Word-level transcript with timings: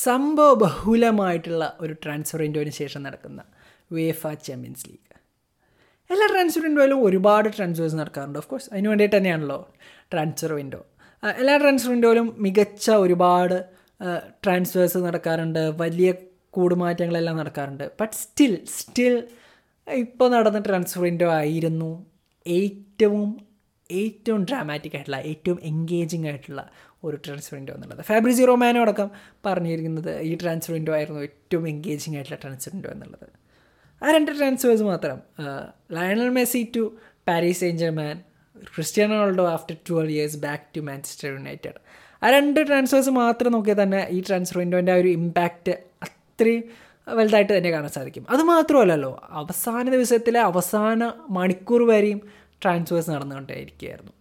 സംഭവ 0.00 0.50
ബഹുലമായിട്ടുള്ള 0.62 1.64
ഒരു 1.80 1.94
ട്രാൻസ്ഫർ 2.04 2.42
ഇൻഡോയിന് 2.42 2.74
ശേഷം 2.80 3.00
നടക്കുന്ന 3.02 3.40
വേഫ 3.92 4.22
ചാമ്പ്യൻസ് 4.46 4.84
ലീഗ് 4.88 5.08
എല്ലാ 6.10 6.26
ട്രാൻസ്ഫർ 6.26 6.62
വിൻഡോയിലും 6.62 6.98
ഒരുപാട് 7.06 7.48
ട്രാൻസ്ഫേഴ്സ് 7.56 7.96
നടക്കാറുണ്ട്. 8.00 8.38
ഓഫ് 8.38 8.48
കോഴ്സ് 8.48 8.68
അതിന് 8.72 8.88
വേണ്ടിയിട്ട് 8.88 9.16
തന്നെയാണല്ലോ 9.16 9.58
ട്രാൻസ്ഫർ 10.12 10.52
വിൻഡോ 10.52 10.80
എല്ലാ 11.22 11.54
ട്രാൻസ്ഫർ 11.56 11.90
വിൻഡോയിലും 11.90 12.28
മികച്ച 12.38 12.86
ഒരുപാട് 13.04 13.56
ട്രാൻസ്ഫേഴ്സ് 14.44 14.98
നടക്കാറുണ്ട്. 14.98 15.62
വലിയ 15.82 16.10
കൂടുമാറ്റങ്ങളെല്ലാം 16.50 17.36
നടക്കാറുണ്ട്. 17.42 17.84
ബട്ട് 18.00 18.14
സ്റ്റിൽ 18.22 18.54
സ്റ്റിൽ 18.78 19.14
ഇപ്പോൾ 19.86 20.28
നടന്ന 20.34 20.58
ട്രാൻസ്ഫർ 20.68 21.00
വിൻഡോ 21.02 21.28
ആയിരുന്നു 21.40 21.90
ഏറ്റവും 22.46 23.28
ഏറ്റവും 23.90 24.42
ഡ്രാമാറ്റിക് 24.50 24.94
ആയിട്ടുള്ള 24.96 25.18
ഏറ്റവും 25.30 25.58
എൻഗേജിങ് 25.70 26.26
ആയിട്ടുള്ള 26.28 26.62
ഒരു 27.04 27.16
ട്രാൻസ്ഫർ 27.24 27.54
വിൻഡോ 27.56 27.72
എന്നുള്ളത്. 27.76 28.02
ഫാബ്രിസി 28.10 28.42
റൊമാനോ 28.50 28.80
അടക്കം 28.86 29.08
പറഞ്ഞിരിക്കുന്നത് 29.46 30.12
ഈ 30.28 30.32
ട്രാൻസ്ഫർ 30.42 30.72
വിൻഡോ 30.76 30.92
ആയിരുന്നു 30.98 31.22
ഏറ്റവും 31.28 31.64
എൻഗേജിങ് 31.72 32.16
ആയിട്ടുള്ള 32.18 32.38
ട്രാൻസ്ഫർ 32.44 32.72
വിൻഡോ 32.74 32.90
എന്നുള്ളത്. 32.96 33.28
ആ 34.02 34.12
രണ്ട് 34.16 34.30
ട്രാൻസ്ഫേഴ്സ് 34.38 34.84
മാത്രം 34.90 35.18
Lionel 35.96 36.30
Messi 36.38 36.62
to 36.76 36.84
Paris 37.28 37.64
Angel 37.64 37.90
man 38.00 38.16
Cristiano 38.74 39.14
Ronaldo 39.20 39.44
after 39.56 39.76
twelve 39.88 40.14
years 40.16 40.38
back 40.46 40.64
to 40.76 40.80
Manchester 40.88 41.28
United 41.34 41.78
ആ 42.22 42.30
രണ്ട് 42.36 42.60
ട്രാൻസ്ഫേഴ്സ് 42.68 43.12
മാത്രം 43.22 43.52
നോക്കിയാൽ 43.52 43.78
തന്നെ 43.82 44.00
ഈ 44.16 44.18
ട്രാൻസ്ഫർ 44.28 44.58
വിൻഡോന്റെ 44.58 44.92
ആ 44.92 44.98
ഒരു 45.02 45.08
ഇമ്പാക്റ്റ് 45.18 45.72
അത്രയും 46.06 46.64
വലുതായിട്ട് 47.06 47.52
തന്നെ 47.56 47.70
കാണാൻ 47.70 47.92
സാധിക്കും. 47.98 48.24
അതുമാത്രമല്ലല്ലോ 48.34 49.12
അവസാന 49.40 49.84
ദിവസത്തിലെ 49.90 50.40
അവസാന 50.50 51.12
മണിക്കൂർ 51.38 51.82
വരെയും 51.92 52.20
transfers 52.62 53.10
നടന്നുകൊണ്ടേയിരിക്കുകയായിരുന്നു. 53.10 54.12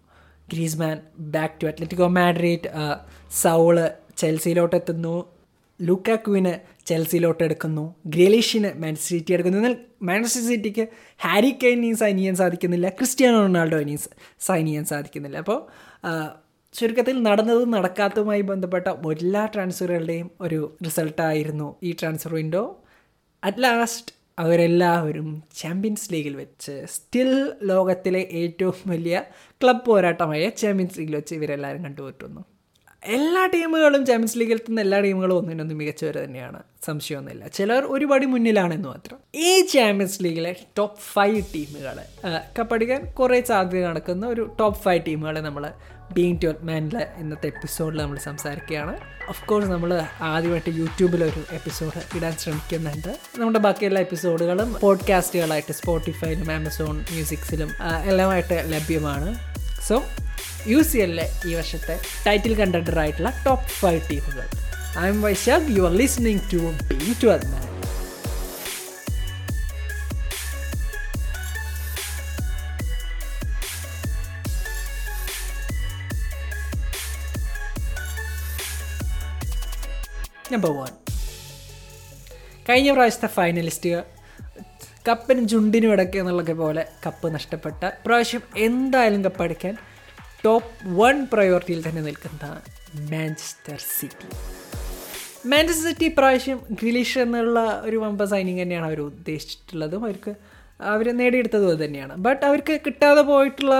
Griezmann 0.53 0.97
back 1.19 1.53
to 1.63 1.67
Atletico 1.67 2.07
Madrid 2.07 2.69
Saul 3.31 3.89
ചെൽസിയിലോട്ട് 4.17 4.75
എത്തുന്നു 4.75 5.25
ലൂക്കാക്കുവിന് 5.79 6.53
ചെൽസിയിലോട്ട് 6.85 7.43
എടുക്കുന്നു 7.43 7.95
ഗ്രേലിഷിന് 8.05 8.69
മാൻസിറ്റി 8.83 9.17
സിറ്റി 9.17 9.33
എടുക്കുന്നു. 9.33 9.57
എന്നാൽ 9.57 9.77
മാൻച്ചസ്റ്റർ 10.03 10.43
സിറ്റിക്ക് 10.49 10.87
ഹാരി 11.19 11.51
കെയിൻ 11.63 11.95
സൈൻ 11.95 12.17
ചെയ്യാൻ 12.17 12.35
സാധിക്കുന്നില്ല. 12.35 12.89
ക്രിസ്ത്യാനോ 12.89 13.41
റൊണാൾഡോ 13.41 13.79
ഇനി 13.79 13.95
സൈൻ 14.39 14.65
ചെയ്യാൻ 14.65 14.85
സാധിക്കുന്നില്ല. 14.85 15.37
അപ്പോൾ 15.37 15.59
ചുരുക്കത്തിൽ 16.73 17.23
നടന്നതും 17.23 17.71
നടക്കാത്തതുമായി 17.71 18.41
ബന്ധപ്പെട്ട 18.41 18.87
എല്ലാ 19.19 19.45
ട്രാൻസ്ഫറുകളുടെയും 19.45 20.31
ഒരു 20.41 20.77
റിസൾട്ടായിരുന്നു 20.85 21.75
ഈ 21.83 21.91
ട്രാൻസ്ഫർ 22.01 22.33
വിൻഡോ 22.33 22.63
അറ്റ് 23.43 23.63
ലാസ്റ്റ് 23.63 24.20
അവരെല്ലാവരും 24.39 25.43
ചാമ്പ്യൻസ് 25.57 26.13
ലീഗിൽ 26.13 26.35
വെച്ച് 26.35 26.85
സ്റ്റിൽ 26.85 27.51
ലോകത്തിലെ 27.63 28.19
ഏറ്റവും 28.19 28.73
വലിയ 28.87 29.23
ക്ലബ് 29.63 29.85
പോരാട്ടമായ 29.85 30.49
ചാമ്പ്യൻസ് 30.49 30.99
ലീഗിൽ 30.99 31.15
വെച്ച് 31.15 31.35
ഇവരെല്ലാവരും 31.35 31.83
കണ്ടുപറ്റുന്നു 31.83 32.41
എല്ലാ 33.03 33.45
ടീമുകളും 33.45 34.05
ചാമ്പ്യൻസ് 34.05 34.39
ലീഗിൽ 34.39 34.55
നിന്ന് 34.55 34.81
എല്ലാ 34.81 34.99
ടീമുകളും 34.99 35.37
ഒന്നിനൊന്നും 35.37 35.77
മികച്ചവർ 35.77 36.17
തന്നെയാണ്. 36.17 36.63
സംശയമൊന്നുമില്ല. 36.85 37.47
ചിലർ 37.47 37.83
ഒരുപാട് 37.83 38.25
മുന്നിലാണെന്ന് 38.25 38.89
മാത്രം. 38.89 39.17
ഈ 39.35 39.61
ചാമ്പ്യൻസ് 39.65 40.23
ലീഗിലെ 40.23 40.55
ടോപ്പ് 40.77 40.99
ഫൈവ് 40.99 41.43
ടീമുകൾ 41.55 41.97
കപ്പടിക്കാൻ 42.59 43.05
കുറേ 43.05 43.41
സാധ്യത 43.41 43.85
നടക്കുന്ന 43.85 44.27
ഒരു 44.27 44.55
ടോപ്പ് 44.59 44.79
ഫൈവ് 44.81 45.05
ടീമുകളെ 45.05 45.41
നമ്മൾ 45.41 45.71
ബീങ് 46.13 46.41
ട്വൽത്ത് 46.43 46.65
മാനിലെ 46.65 47.07
ഇന്നത്തെ 47.17 47.47
എപ്പിസോഡിൽ 47.47 48.01
നമ്മൾ 48.01 48.17
സംസാരിക്കുകയാണ്. 48.17 48.97
ഓഫ് 49.29 49.45
കോഴ്സ് 49.45 49.69
നമ്മൾ 49.69 50.01
ആദ്യമായിട്ട് 50.21 50.69
യൂട്യൂബിലൊരു 50.69 51.43
എപ്പിസോഡ് 51.51 52.17
ഇടാൻ 52.17 52.37
ശ്രമിക്കുന്നുണ്ട്. 52.37 53.19
നമ്മുടെ 53.39 53.59
ബാക്കി 53.59 53.85
എല്ലാ 53.85 54.01
എപ്പിസോഡുകളും 54.01 54.75
പോഡ്കാസ്റ്റുകളായിട്ട് 54.81 55.73
സ്പോട്ടിഫൈയിലും 55.73 56.51
ആമസോൺ 56.51 57.05
മ്യൂസിക്സിലും 57.11 57.69
എല്ലാമായിട്ട് 58.03 58.65
ലഭ്യമാണ്. 58.67 59.39
സോ 59.87 60.03
യു 60.67 60.81
സി 60.81 60.97
എല്ലിലെ 60.97 61.31
ഈ 61.45 61.53
വർഷത്തെ 61.53 61.99
ടൈറ്റിൽ 62.27 62.55
കണ്ടക്ടറായിട്ടുള്ള 62.55 63.43
ടോപ്പ് 63.45 63.65
ഫൈവ് 63.65 64.01
ടീമുകൾ 64.11 64.47
I 64.99 65.07
am 65.07 65.21
Vaishakh 65.21 65.77
you 65.77 65.83
are 65.83 65.93
listening 65.93 66.41
to 66.53 66.57
being 66.57 67.15
twelfth 67.23 67.45
man 67.45 67.70
number 80.51 80.71
one 80.71 80.93
കഴിഞ്ഞ 82.69 82.91
പ്രാവശ്യത്തെ 82.91 83.27
ഫൈനലിസ്റ്റുകൾ 83.27 84.03
കപ്പിനും 85.07 85.47
ചുണ്ടിനും 85.47 85.91
ഇടയ്ക്ക് 85.91 86.17
എന്നുള്ളതൊക്കെ 86.17 86.53
പോലെ 86.53 86.85
കപ്പ് 87.05 87.33
നഷ്ടപ്പെട്ട 87.33 87.85
പ്രാവശ്യം 88.05 88.41
എന്തായാലും 88.57 89.23
കപ്പ് 89.23 89.43
അടിക്കാൻ 89.43 89.77
ടോപ്പ് 90.45 90.71
വൺ 90.99 91.25
പ്രയോറിറ്റിയിൽ 91.33 91.89
തന്നെ 91.89 92.01
നിൽക്കുന്നതാണ് 92.01 92.61
മാഞ്ചസ്റ്റർ 93.11 93.77
സിറ്റി 93.99 94.29
മാഞ്ചസ്റ്റർ 95.49 95.89
സിറ്റി 95.89 96.07
പ്രാവശ്യം 96.07 96.59
ഗ്രിലിഷ് 96.71 97.19
എന്നുള്ള 97.19 97.59
ഒരു 97.83 97.97
വമ്പ 97.97 98.23
സൈനിങ് 98.23 98.61
തന്നെയാണ് 98.61 98.85
അവർ 98.85 99.01
ഉദ്ദേശിച്ചിട്ടുള്ളതും. 99.01 100.03
അവർക്ക് 100.03 100.33
അവർ 100.81 101.17
നേടിയെടുത്തതും 101.17 101.85
തന്നെയാണ്. 101.85 102.13
ബട്ട് 102.15 102.45
അവർക്ക് 102.45 102.81
കിട്ടാതെ 102.85 103.21
പോയിട്ടുള്ള 103.21 103.75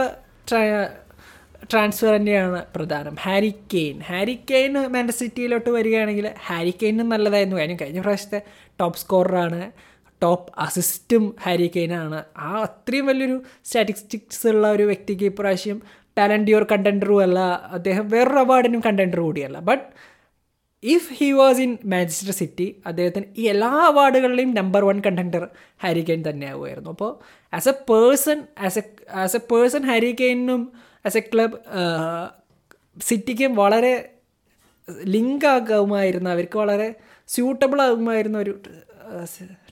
ട്രാൻസ്ഫർ 1.70 2.16
തന്നെയാണ് 2.16 2.66
പ്രധാനം. 2.76 3.16
Harry 3.22 3.54
Kane 3.74 4.00
Harry 4.00 4.40
Kane 4.52 4.74
Man 4.74 5.12
സിറ്റിയിലോട്ട് 5.12 5.70
വരികയാണെങ്കിൽ 5.70 6.30
ഹാരി 6.46 6.74
കെയ്നും 6.84 7.10
നല്ലതായിരുന്നു. 7.10 7.58
കാര്യം 7.58 7.78
കഴിഞ്ഞ 7.82 8.02
പ്രാവശ്യത്തെ 8.02 8.42
ടോപ്പ് 8.80 9.00
സ്കോററാണ് 9.00 9.72
ടോപ്പ് 10.24 10.60
അസിസ്റ്റും 10.60 11.36
ഹാരി 11.44 11.72
കെയ്നാണ് 11.76 12.24
ആ 12.38 12.62
അത്രയും 12.62 13.06
വലിയൊരു 13.06 13.42
സ്റ്റാറ്റിസ്റ്റിക്സ് 13.66 14.48
ഉള്ള 14.48 14.72
ഒരു 14.72 14.84
വ്യക്തിക്ക് 14.84 15.24
ഇപ്രാവശ്യം 15.24 15.82
ടാലന്റ് 16.18 16.52
യുവർ 16.52 16.64
കണ്ടൻഡറും 16.72 17.24
അല്ല. 17.24 17.40
അദ്ദേഹം 17.72 18.10
വേറൊരു 18.10 18.40
അവാർഡിനും 18.40 18.82
contender 18.86 19.20
കൂടിയല്ല. 19.20 19.60
But 19.60 20.12
if 20.84 21.14
he 21.14 21.32
was 21.32 21.62
in 21.62 21.78
Manchester 21.86 22.32
City 22.32 22.76
അദ്ദേഹത്തിന് 22.86 23.26
ഈ 23.38 23.44
എല്ലാ 23.44 23.68
അവാർഡുകളിലെയും 23.68 24.54
number 24.54 24.86
one 24.86 25.02
contender 25.06 25.50
Harry 25.84 26.02
Kane 26.02 26.30
തന്നെയാവുമായിരുന്നു. 26.30 26.90
അപ്പോൾ 26.90 27.12
as 27.56 27.70
a 27.70 27.72
person 27.72 28.44
as 28.60 28.80
a 28.80 28.84
as 29.14 29.36
a 29.36 29.40
person 29.40 29.84
Harry 29.86 30.16
കെയിനും 30.22 30.72
as 31.06 31.18
a 31.18 31.24
club 31.34 31.58
സിറ്റിക്കും 33.02 33.56
വളരെ 33.56 33.94
ലിങ്ക് 35.06 35.46
ആകുമായിരുന്ന 35.46 36.30
അവർക്ക് 36.30 36.58
വളരെ 36.58 36.96
സ്യൂട്ടബിൾ 37.28 37.82
ആകുമായിരുന്ന 37.82 38.38
ഒരു 38.38 38.54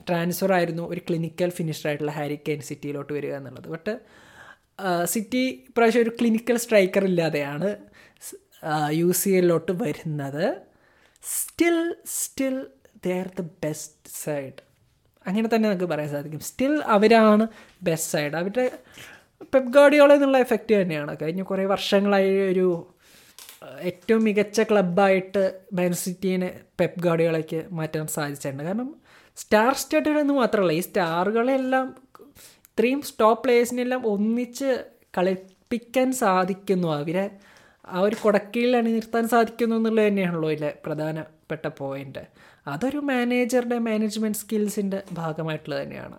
ട്രാൻസ്ഫർ 0.08 0.52
ആയിരുന്നു 0.52 0.82
ഒരു 0.88 1.00
ക്ലിനിക്കൽ 1.08 1.50
ഫിനിഷർ 1.50 1.88
ആയിട്ടുള്ള 1.88 2.12
ഹാരി 2.12 2.36
കെയിൻ 2.48 2.60
സിറ്റിയിലോട്ട് 2.60 3.12
വരിക 3.12 3.34
എന്നുള്ളത്. 3.34 3.68
ബട്ട് 3.68 3.94
സിറ്റി 5.04 5.42
ഇപ്രാവശ്യം 5.68 6.02
ഒരു 6.02 6.12
ക്ലിനിക്കൽ 6.20 6.56
സ്ട്രൈക്കർ 6.56 7.04
ഇല്ലാതെയാണ് 7.04 7.68
യു 8.90 9.12
സി 9.12 9.30
എല്ലിലോട്ട് 9.30 9.72
വരുന്നത്. 9.72 10.46
Still 11.22 11.94
still 12.06 12.66
they 13.06 13.12
are 13.18 13.28
the 13.40 13.44
best 13.64 14.10
side 14.24 14.60
അങ്ങനെ 15.26 15.48
തന്നെ 15.54 15.66
നമുക്ക് 15.68 15.84
പറയാൻ 15.84 16.10
സാധിക്കും. 16.10 16.40
സ്റ്റിൽ 16.40 16.82
അവരാണ് 16.84 17.46
ബെസ്റ്റ് 17.82 18.12
സൈഡ് 18.12 18.34
അവരുടെ 18.36 18.66
പെപ് 19.52 19.70
ഗാർഡിയോള 19.76 20.12
എന്നുള്ള 20.12 20.38
എഫക്റ്റ് 20.38 20.74
തന്നെയാണ്. 20.80 21.12
കഴിഞ്ഞ 21.22 21.42
കുറേ 21.42 21.64
വർഷങ്ങളായി 21.64 22.32
ഒരു 22.52 22.66
ഏറ്റവും 23.90 24.24
മികച്ച 24.24 24.60
ക്ലബ്ബായിട്ട് 24.60 25.42
മാൻ 25.78 25.92
സിറ്റീനെ 26.02 26.50
പെപ് 26.80 27.00
ഗാർഡിയോളയ്ക്ക് 27.06 27.60
മാറ്റാൻ 27.78 28.06
സാധിച്ചിട്ടുണ്ട്. 28.06 28.62
കാരണം 28.62 28.88
സ്റ്റാർ 29.36 29.72
സ്റ്റേറ്റഡ് 29.74 30.20
എന്ന് 30.24 30.34
മാത്രമല്ല 30.34 30.72
ഈ 30.72 30.80
സ്റ്റാറുകളെല്ലാം 30.80 31.86
ഇത്രയും 32.70 33.02
സ്റ്റോപ്പ് 33.02 33.42
പ്ലേയേഴ്സിനെല്ലാം 33.42 34.02
ഒന്നിച്ച് 34.12 34.70
കളിപ്പിക്കാൻ 35.18 36.08
സാധിക്കുന്നു. 36.12 36.88
അവരെ 37.00 37.24
ആ 37.84 38.00
ഒരു 38.00 38.16
കുടക്കീഴിൽ 38.24 38.76
അണിനിർത്താൻ 38.76 39.24
സാധിക്കുന്നു 39.28 39.76
എന്നുള്ളത് 39.76 40.08
തന്നെയാണല്ലോ 40.08 40.50
ഇതിലെ 40.50 40.70
പ്രധാനപ്പെട്ട 40.86 41.66
പോയിന്റ് 41.66 42.22
അതൊരു 42.66 42.98
മാനേജറുടെ 42.98 43.78
മാനേജ്മെന്റ് 43.78 44.38
സ്കിൽസിന്റെ 44.38 44.98
ഭാഗമായിട്ടുള്ളത് 45.12 45.82
തന്നെയാണ്. 45.82 46.18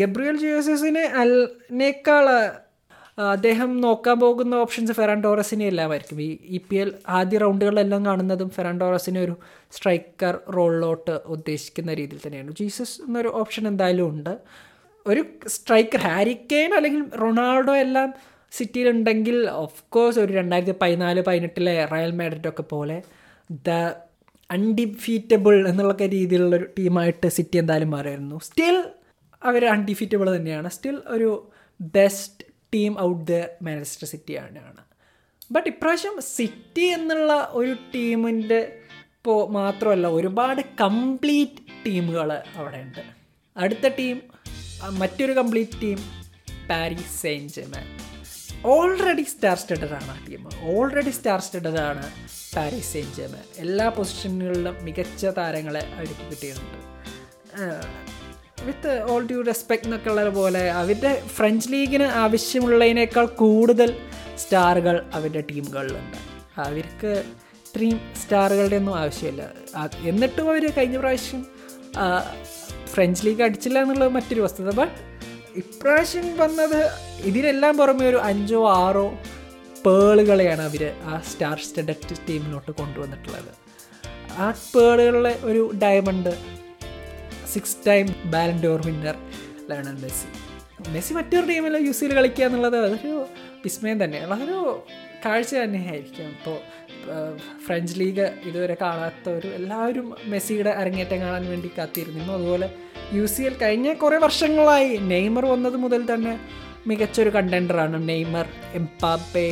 ഗബ്രിയൽ 0.00 0.36
ജോസസിനെ 0.36 1.00
അൽനേക്കാൾ 1.00 2.50
അദ്ദേഹം 3.18 3.80
നോക്കാൻ 3.80 4.20
പോകുന്ന 4.20 4.54
ഓപ്ഷൻസ് 4.54 4.92
ഫെറാൻ 4.92 5.22
ടോറസിനെ 5.22 5.66
എല്ലാമായിരിക്കും. 5.66 6.22
ഈ 6.22 6.38
ഇ 6.44 6.58
പി 6.70 6.76
എൽ 6.76 6.92
ആദ്യ 7.08 7.38
റൗണ്ടുകളെല്ലാം 7.38 8.06
കാണുന്നതും 8.06 8.50
ഫെറാൻ 8.50 8.80
ടോറസിനെ 8.80 9.20
ഒരു 9.20 9.36
സ്ട്രൈക്കർ 9.72 10.38
റോളിലോട്ട് 10.56 11.10
ഉദ്ദേശിക്കുന്ന 11.10 11.94
രീതിയിൽ 11.94 12.20
തന്നെയാണ്. 12.26 12.50
ജീസസ് 12.50 13.02
എന്നൊരു 13.02 13.28
ഓപ്ഷൻ 13.28 13.68
എന്തായാലും 13.68 14.08
ഉണ്ട്. 14.08 14.38
ഒരു 15.06 15.24
സ്ട്രൈക്കർ 15.46 16.00
ഹാരിക്കെയിൻ 16.00 16.74
അല്ലെങ്കിൽ 16.74 17.04
റൊണാൾഡോ 17.20 17.76
എല്ലാം 17.76 18.14
സിറ്റിയിലുണ്ടെങ്കിൽ 18.52 19.50
ഓഫ് 19.50 19.82
കോഴ്സ് 19.88 20.18
ഒരു 20.18 20.32
രണ്ടായിരത്തി 20.32 20.74
പതിനാല് 20.82 21.20
പതിനെട്ടിലെ 21.20 21.84
റയൽ 21.84 22.12
മാഡ്രിഡൊക്കെ 22.12 22.62
പോലെ 22.62 23.02
ദ 23.50 23.70
അൺഡിഫീറ്റബിൾ 24.50 25.68
എന്നുള്ള 25.68 26.06
രീതിയിലുള്ളൊരു 26.06 26.64
ടീമായിട്ട് 26.78 27.28
സിറ്റി 27.28 27.58
എന്തായാലും 27.58 27.90
മാറിയിരുന്നു. 27.90 28.38
സ്റ്റിൽ 28.42 28.84
അവർ 29.44 29.62
അൺഡിഫീറ്റബിൾ 29.74 30.28
തന്നെയാണ്. 30.36 30.68
സ്റ്റിൽ 30.76 30.96
ഒരു 31.16 31.30
best 31.98 32.44
team 32.74 32.92
out 33.06 33.22
the 33.32 33.40
Manchester 33.66 34.08
City 34.12 34.34
ആണ്. 34.44 34.82
ബട്ട് 35.54 35.68
ഇപ്രാവശ്യം 35.68 36.16
സിറ്റി 36.36 36.86
എന്നുള്ള 36.96 37.32
ഒരു 37.60 37.74
ടീമിന്റെ 37.94 38.60
ഇപ്പോൾ 39.16 39.40
മാത്രമല്ല 39.58 40.06
ഒരുപാട് 40.18 40.62
കംപ്ലീറ്റ് 40.80 41.62
ടീമുകൾ 41.86 42.30
അവിടെ 42.56 42.78
ഉണ്ട്. 42.86 43.02
അടുത്ത 43.56 43.86
ടീം 43.98 44.16
മറ്റൊരു 45.02 45.32
complete 45.32 45.80
team 45.82 45.98
Paris 46.70 47.14
Saint 47.22 47.42
Germain 47.56 47.86
already 48.72 49.24
star 49.32 49.56
studded 49.62 49.94
ആണ് 49.98 50.10
ആ 50.14 50.18
ടീം 50.28 50.42
ഓൾറെഡി 50.72 51.12
സ്റ്റാർ 51.18 51.40
സ്റ്റഡഡ് 51.46 51.80
ആണ് 51.90 52.04
പാരീസ് 52.56 52.90
സെയിൻ 52.92 53.08
ജെമാൻ 53.18 53.44
എല്ലാ 53.64 53.88
പൊസിഷനുകളിലും 53.96 54.76
മികച്ച 54.84 55.24
താരങ്ങളെ 55.38 55.82
അവർക്ക് 55.96 56.24
കിട്ടിയിട്ടുണ്ട്. 56.30 56.78
വിത്ത് 58.66 58.92
ഓൾ 59.12 59.22
ഡ്യൂ 59.26 59.40
റെസ്പെക്ട് 59.42 59.84
എന്നൊക്കെ 59.84 60.10
ഉള്ളത് 60.10 60.34
പോലെ 60.34 60.70
അവരുടെ 60.70 61.12
ഫ്രഞ്ച് 61.36 61.72
ലീഗിന് 61.72 62.02
ആവശ്യമുള്ളതിനേക്കാൾ 62.02 63.26
കൂടുതൽ 63.26 63.90
സ്റ്റാറുകൾ 64.38 64.96
അവരുടെ 65.14 65.44
ടീമുകളിലുണ്ട്. 65.50 66.18
അവർക്ക് 66.60 67.12
ഇത്രയും 67.66 68.00
സ്റ്റാറുകളുടെ 68.22 68.76
ഒന്നും 68.76 68.98
ആവശ്യമില്ല. 68.98 69.42
എന്നിട്ടും 70.04 70.50
അവർ 70.50 70.64
കഴിഞ്ഞ 70.76 70.96
പ്രാവശ്യം 70.98 71.46
ഫ്രഞ്ച് 72.94 73.26
ലീഗ് 73.26 73.42
അടിച്ചില്ല 73.42 73.78
എന്നുള്ളത് 73.82 74.12
മറ്റൊരു 74.12 74.40
വസ്തുത. 74.40 74.70
ബട്ട് 74.74 74.98
ഇപ്രാവശ്യം 75.56 76.36
വന്നത് 76.36 76.80
ഇതിനെല്ലാം 77.22 77.78
പുറമെ 77.78 78.06
ഒരു 78.08 78.16
അഞ്ചോ 78.16 78.60
ആറോ 78.68 79.06
പേളുകളെയാണ് 79.86 80.62
അവർ 80.62 80.82
ആ 81.04 81.22
സ്റ്റാർ 81.30 81.58
സ്റ്റഡക്റ്റ് 81.58 82.16
ടീമിലോട്ട് 82.28 82.70
കൊണ്ടുവന്നിട്ടുള്ളത്. 82.70 83.50
ആ 84.38 84.46
പേളുകളിലെ 84.74 85.38
ഒരു 85.42 85.70
diamond 85.82 86.53
six 87.54 87.76
time 87.88 88.06
Ballon d'Or 88.34 88.80
winner 88.86 89.16
Lionel 89.70 89.96
Messi. 90.04 90.28
Messi 90.94 91.12
മറ്റൊരു 91.14 91.46
ടീമിൽ 91.52 91.74
യു 91.86 91.92
സിയിൽ 91.98 92.12
കളിക്കുക 92.18 92.44
എന്നുള്ളത് 92.44 92.76
അതൊരു 92.84 93.12
വിസ്മയം 93.64 93.98
തന്നെയാണ്. 94.04 94.32
അതൊരു 94.36 94.58
കാഴ്ച 95.26 95.52
തന്നെയായിരിക്കും. 95.54 96.26
ഇപ്പോൾ 96.36 96.56
ഫ്രഞ്ച് 97.66 97.94
ലീഗ് 98.00 98.26
ഇതുവരെ 98.48 98.76
കാണാത്തവരും 98.80 99.52
എല്ലാവരും 99.54 100.06
മെസ്സിയുടെ 100.24 100.70
അരങ്ങേറ്റം 100.70 101.20
കാണാൻ 101.20 101.44
വേണ്ടി 101.50 101.70
കാത്തിരുന്നു. 101.78 102.32
അതുപോലെ 102.32 102.68
യു 103.12 103.24
സി 103.26 103.42
എൽ 103.42 103.54
കഴിഞ്ഞ 103.62 103.88
കുറേ 104.02 104.18
വർഷങ്ങളായി 104.18 104.90
നെയ്മർ 105.12 105.44
വന്നത് 105.46 105.76
മുതൽ 105.84 106.02
തന്നെ 106.14 106.34
മികച്ചൊരു 106.86 107.30
കണ്ടൻഡറാണ് 107.30 108.08
നെയ്മർ 108.08 108.46
എംപാപ്പെ 108.80 109.48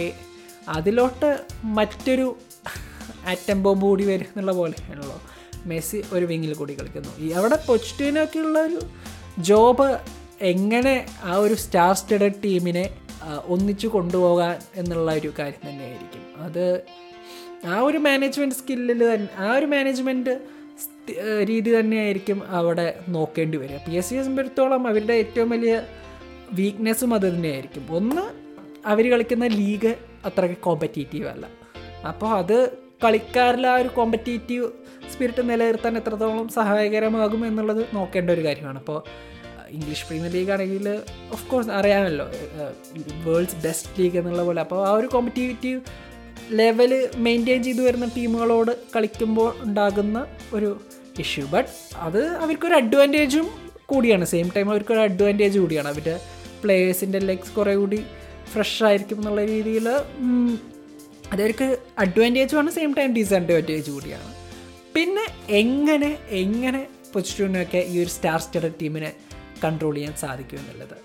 അതിലോട്ട് 0.68 1.30
മറ്റൊരു 1.78 2.26
ആറ്റം 3.26 3.62
ബോംബ് 3.62 3.82
കൂടി 3.82 4.04
വരും 4.04 4.26
എന്നുള്ള 4.26 4.52
പോലെയാണല്ലോ. 4.52 5.18
മെസ്സി 5.66 6.02
ഒരു 6.12 6.24
വിങ്ങിൽ 6.24 6.54
കൂടി 6.54 6.74
കളിക്കുന്നു. 6.80 7.12
ഈ 7.18 7.30
അവിടെ 7.30 7.58
പൊച്ചിനൊക്കെയുള്ള 7.66 8.58
ഒരു 8.62 8.80
ജോബ് 9.38 9.98
എങ്ങനെ 10.40 11.06
ആ 11.24 11.36
ഒരു 11.36 11.54
സ്റ്റാർ 11.54 11.94
സ്റ്റഡഡ് 11.94 12.34
ടീമിനെ 12.44 12.84
ഒന്നിച്ചു 13.46 13.88
കൊണ്ടുപോകാൻ 13.88 14.56
എന്നുള്ള 14.76 15.12
ഒരു 15.12 15.32
കാര്യം 15.38 15.68
തന്നെയായിരിക്കും. 15.68 16.22
അത് 16.44 16.64
ആ 17.66 17.80
ഒരു 17.80 17.98
മാനേജ്മെന്റ് 17.98 18.54
സ്കില്ലിൽ 18.54 19.14
തന്നെ 19.14 19.28
ആ 19.38 19.56
ഒരു 19.56 19.66
മാനേജ്മെന്റ് 19.66 20.34
രീതി 21.48 21.80
തന്നെയായിരിക്കും 21.80 22.38
അവിടെ 22.50 22.86
നോക്കേണ്ടി 23.08 23.58
വരിക. 23.58 23.76
പി 23.76 23.92
എസ് 23.92 24.10
സി 24.10 24.22
സംബന്ധിച്ചിടത്തോളം 24.22 24.88
അവരുടെ 24.88 25.12
ഏറ്റവും 25.12 25.50
വലിയ 25.50 25.82
വീക്ക്നെസ്സും 26.52 27.14
അത് 27.14 27.26
തന്നെയായിരിക്കും. 27.28 27.84
ഒന്ന് 27.96 28.24
അവർ 28.86 29.10
കളിക്കുന്ന 29.10 29.46
ലീഗ് 29.46 29.94
അത്രയ്ക്ക് 30.24 30.56
കോമ്പറ്റീറ്റീവ് 30.56 31.26
അല്ല. 31.26 31.46
അപ്പോൾ 32.08 32.30
അത് 32.38 32.56
കളിക്കാരിൽ 33.04 33.66
ആ 33.66 33.74
ഒരു 33.74 33.88
കോമ്പറ്റീറ്റീവ് 33.88 34.66
സ്പിരിറ്റ് 35.12 35.42
നിലനിർത്താൻ 35.50 35.96
എത്രത്തോളം 36.00 36.48
സഹായകരമാകും 36.58 37.42
എന്നുള്ളത് 37.46 37.82
നോക്കേണ്ട 37.98 38.30
ഒരു 38.36 38.44
കാര്യമാണ്. 38.46 38.78
അപ്പോൾ 38.82 38.98
ഇംഗ്ലീഷ് 39.76 40.06
പ്രീമിയർ 40.06 40.32
ലീഗ് 40.36 40.50
ആണെങ്കിൽ 40.54 40.86
ഓഫ് 41.34 41.44
കോഴ്സ് 41.50 41.70
അറിയാമല്ലോ 41.70 42.26
വേൾഡ്സ് 43.26 43.58
ബെസ്റ്റ് 43.66 43.92
ലീഗ് 43.98 44.18
എന്നുള്ള 44.18 44.42
പോലെ. 44.48 44.60
അപ്പോൾ 44.60 44.80
ആ 44.88 44.92
ഒരു 44.92 45.06
കോമ്പറ്റീറ്റീവ് 45.06 45.80
ലെവൽ 46.50 46.92
മെയിന്റെയിൻ 47.16 47.62
ചെയ്തു 47.62 47.82
വരുന്ന 47.82 48.06
ടീമുകളോട് 48.16 48.72
കളിക്കുമ്പോൾ 48.96 49.50
ഉണ്ടാകുന്ന 49.64 50.26
ഒരു 50.54 50.70
ഇഷ്യൂ. 51.18 51.44
ബട്ട് 51.54 51.70
അത് 52.06 52.20
അവർക്കൊരു 52.42 52.74
അഡ്വാന്റേജും 52.74 53.46
കൂടിയാണ്. 53.86 54.24
സെയിം 54.24 54.48
ടൈം 54.56 54.70
അവർക്കൊരു 54.70 54.98
അഡ്വാന്റേജ് 54.98 55.58
കൂടിയാണ്. 55.58 55.88
അവരുടെ 55.88 56.20
പ്ലേയേഴ്സിന്റെ 56.62 57.18
ലെഗ്സ് 57.18 57.52
കുറേ 57.52 57.74
കൂടി 57.74 58.00
ഫ്രഷ് 58.52 58.82
ആയിരിക്കും 58.84 59.18
എന്നുള്ള 59.18 59.42
രീതിയിൽ 59.46 59.88
അതവർക്ക് 61.32 61.78
അഡ്വാന്റേജുമാണ് 61.98 62.70
സെയിം 62.70 62.92
ടൈം 62.98 63.10
ഡിസഡ്വാന്റേജ് 63.14 63.90
കൂടിയാണ്. 63.90 64.28
പിന്നെ 64.94 65.24
എങ്ങനെ 65.60 66.10
എങ്ങനെ 66.42 66.80
പൊസിറ്റീവിനൊക്കെ 67.12 67.80
ഈ 67.92 67.94
ഒരു 68.02 68.10
സ്റ്റാർ 68.16 68.38
സ്റ്റഡഡ് 68.44 68.76
ടീമിനെ 68.82 69.10
കൺട്രോൾ 69.64 69.94
ചെയ്യാൻ 69.96 70.14
സാധിക്കും 70.22 70.58
എന്നുള്ളത്? 70.58 70.96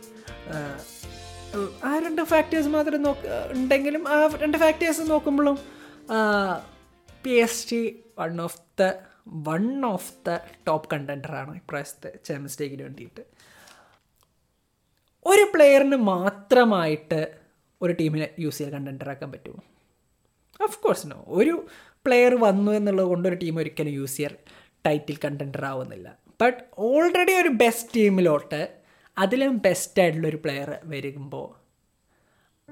ആ 1.88 1.92
രണ്ട് 2.06 2.22
ഫാക്ടേഴ്സ് 2.31 2.69
മാത്രം 2.75 3.01
നോക്ക 3.07 3.25
ഉണ്ടെങ്കിലും 3.56 4.04
ആ 4.13 4.18
രണ്ട് 4.44 4.57
ഫാക്ടേഴ്സ് 4.63 5.04
നോക്കുമ്പോഴും 5.12 5.57
P 7.24 7.34
S 7.45 7.63
G 7.69 7.81
one 8.19 8.42
of 8.48 8.60
the 8.81 8.84
one 9.50 9.86
of 9.86 10.12
the 10.28 10.38
top 10.68 10.90
കണ്ടന്ററാണ് 10.94 11.54
ഇപ്രാവശ്യത്തെ 11.62 12.12
ചാമ്പ്യൻസ് 12.28 12.60
ലീഗിന് 12.62 12.83
വേണ്ടിയിട്ട്. 12.88 13.24
ഒരു 15.25 15.45
പ്ലെയറിന് 15.54 15.98
മാത്രമായിട്ട് 16.13 17.22
ഒരു 17.81 17.94
ടീമിനെ 18.01 18.28
യൂസ് 18.40 18.57
ചെയ്യാൻ 18.57 18.74
കണ്ടന്ററാക്കാൻ 18.78 19.31
പറ്റുമോ? 19.31 19.62
ഓഫ് 20.62 20.80
കോഴ്സ് 20.80 21.07
നോ 21.07 21.24
ഒരു 21.27 21.68
പ്ലെയർ 22.06 22.36
വന്നു 22.36 22.71
എന്നുള്ളത് 22.71 23.06
കൊണ്ട് 23.06 23.30
ഒരു 23.30 23.36
ടീം 23.36 23.57
ഒരിക്കലും 23.57 23.92
യൂസ് 23.92 24.21
ആർ 24.21 24.36
ടൈറ്റിൽ 24.86 25.18
കണ്ടൻഡർ 25.25 25.65
ആവുന്നില്ല. 25.65 26.18
ബട്ട് 26.42 26.57
ഓൾറെഡി 26.77 27.33
ഒരു 27.33 27.48
ബെസ്റ്റ് 27.48 27.89
ടീമിലോട്ട് 27.95 28.77
അതിലും 29.18 29.57
ബെസ്റ്റ് 29.57 30.01
ആയിട്ടുള്ള 30.01 30.27
ഒരു 30.27 30.38
പ്ലെയർ 30.38 30.77
വരുമ്പോൾ 30.86 31.68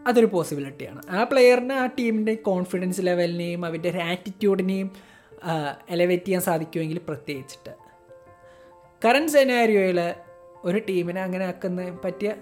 അതൊരു 0.08 0.26
പോസിബിലിറ്റിയാണ് 0.26 1.02
ആ 1.10 1.24
പ്ലെയറിന് 1.24 1.74
ആ 1.74 1.86
ടീമിന്റെ 1.86 2.34
കോൺഫിഡൻസ് 2.34 3.02
ലെവലിനെയും 3.02 3.66
അവന്റെ 3.66 3.90
ഒരു 3.90 3.98
ആറ്റിറ്റ്യൂഡിനെയും 3.98 4.92
എലവേറ്റ് 5.90 6.26
ചെയ്യാൻ 6.26 6.42
സാധിക്കുമെങ്കിൽ 6.42 6.98
പ്രത്യേകിച്ചിട്ട്. 6.98 7.74
കറണ്ട് 9.06 9.32
സെനാരിയോയിൽ 9.32 10.00
ഒരു 10.64 10.78
ടീമിനെ 10.90 11.22
അങ്ങനെ 11.22 11.46
ആക്കുന്ന 11.46 11.98
പറ്റിയ 12.06 12.36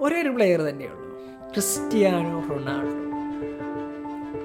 ഒരേ 0.00 0.22
ഒരു 0.22 0.28
പ്ലെയർ 0.28 0.60
തന്നെയുള്ളൂ. 0.60 1.08
Cristiano 1.52 2.48
Ronaldo. 2.50 3.07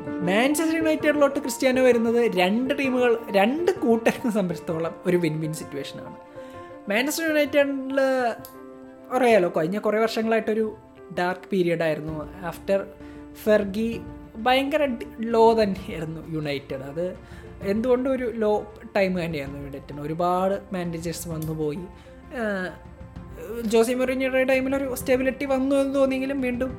മാഞ്ചസ്റ്റർ 0.08 0.78
യുണൈറ്റഡിലോട്ട് 0.78 1.40
ക്രിസ്ത്യാനോ 1.40 1.84
വരുന്നത് 1.84 2.32
രണ്ട് 2.38 2.80
ടീമുകൾ 2.80 3.20
രണ്ട് 3.32 3.72
കൂട്ടരെ 3.72 4.32
സംബന്ധിച്ചിടത്തോളം 4.32 4.96
ഒരു 5.08 5.18
വിൻ 5.18 5.40
വിൻ 5.40 5.54
സിറ്റുവേഷനാണ് 5.54 6.16
മാഞ്ചസ്റ്റർ 6.90 7.26
യുണൈറ്റഡിൽ 7.30 8.00
അറിയാലോ 9.16 9.54
കഴിഞ്ഞ 9.58 9.80
കുറേ 9.80 10.00
വർഷങ്ങളായിട്ടൊരു 10.00 10.76
ഡാർക്ക് 11.20 11.50
പീരിയഡ് 11.52 11.84
ആയിരുന്നു. 11.84 12.46
ആഫ്റ്റർ 12.46 12.86
ഫെർഗി 13.44 14.02
ഭയങ്കര 14.38 14.88
ലോ 15.20 15.64
തന്നെയായിരുന്നു 15.64 16.22
യുണൈറ്റഡ് 16.36 16.84
അത് 16.84 17.16
എന്തുകൊണ്ടും 17.62 18.12
ഒരു 18.12 18.32
ലോ 18.36 18.66
ടൈം 18.96 19.26
തന്നെയായിരുന്നു 19.26 19.60
യുണൈറ്റഡ് 19.60 20.02
ഒരുപാട് 20.02 20.62
മാനേജേഴ്സ് 20.74 21.30
വന്നു 21.30 21.54
പോയി. 21.54 21.80
ജോസി 23.66 23.94
മൊറിഞ്ഞയുടെ 23.94 24.44
ടൈമിൽ 24.44 24.76
ഒരു 24.76 24.96
സ്റ്റെബിലിറ്റി 24.96 25.46
വന്നു 25.46 25.76
എന്ന് 25.76 25.96
തോന്നിയെങ്കിലും 25.96 26.42
വീണ്ടും 26.42 26.72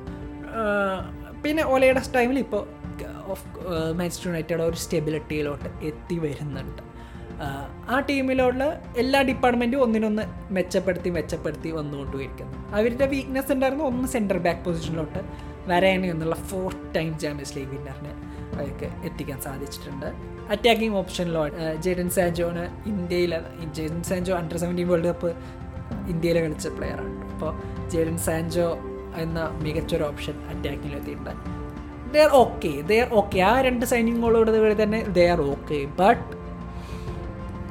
പിന്നെ 1.43 1.63
ഒലയുടെ 1.65 2.01
ടൈമിൽ 2.15 2.39
ഇപ്പോൾ 2.39 2.84
ഓഫ് 3.33 3.45
മാഞ്ചസ്റ്റർ 3.97 4.27
യുണൈറ്റഡ് 4.29 4.61
ഒരു 4.61 4.75
സ്റ്റെബിലിറ്റിയിലോട്ട് 4.75 5.69
എത്തി 5.89 6.17
വരുന്നുണ്ട്. 6.19 6.81
ആ 7.93 7.95
ടീമിലുള്ള 7.99 8.63
എല്ലാ 8.97 9.21
ഡിപ്പാർട്ട്മെന്റും 9.21 9.81
ഒന്നിനൊന്ന് 9.83 10.23
മെച്ചപ്പെടുത്തി 10.57 11.09
മെച്ചപ്പെടുത്തി 11.09 11.71
വന്നുകൊണ്ടിരിക്കുന്നു 11.71 12.57
അവരുടെ 12.77 13.05
വീക്ക്നെസ് 13.05 13.51
ഉണ്ടായിരുന്നു 13.51 13.83
ഒന്ന് 13.83 14.07
സെന്റർ 14.07 14.37
ബാക്ക് 14.37 14.63
പൊസിഷനിലോട്ട് 14.65 15.21
വരാനി 15.67 16.07
എന്നുള്ള 16.07 16.35
ഫോർ 16.35 16.69
ടൈം 16.95 17.19
ചാമ്പ്യൻസ് 17.19 17.55
ലീഗ് 17.57 17.69
വിന്നറിനെ 17.69 18.13
അവർക്ക് 18.55 18.89
എത്തിക്കാൻ 19.07 19.41
സാധിച്ചിട്ടുണ്ട്. 19.41 20.07
അറ്റാക്കിംഗ് 20.53 20.97
ഓപ്ഷനിലോ 20.97 21.43
ജെഡൻ 21.85 22.09
സാൻജോന് 22.09 22.65
ഇന്ത്യയിൽ 22.87 23.33
Jadon 23.79 24.03
Sancho 24.03 24.35
under 24.35 24.57
seventeen 24.57 24.87
World 24.87 25.07
Cup 25.07 25.31
ഇന്ത്യയിൽ 26.13 26.39
കളിച്ച 26.45 26.67
പ്ലെയറാണ് 26.67 27.15
അപ്പോൾ 27.33 27.51
ജെഡൻ 27.89 28.17
സാൻജോ 28.17 28.69
എന്ന 29.23 29.39
മികച്ചൊരു 29.63 30.03
ഓപ്ഷൻ 30.03 30.37
അറ്റാക്കിങ്ങിൽ 30.51 31.01
എത്തിയിട്ടുണ്ട് 32.15 32.21
they 32.21 32.21
are 32.21 32.29
okay 32.35 32.81
they 32.81 33.01
are 33.01 33.13
okay 33.13 33.39
ആ 33.39 33.61
രണ്ട് 33.61 33.85
സൈനിങ്ങോളോട് 33.85 34.51
തന്നെ 34.83 35.03
they 35.03 35.29
are 35.29 35.41
okay 35.41 35.85
but 35.85 36.45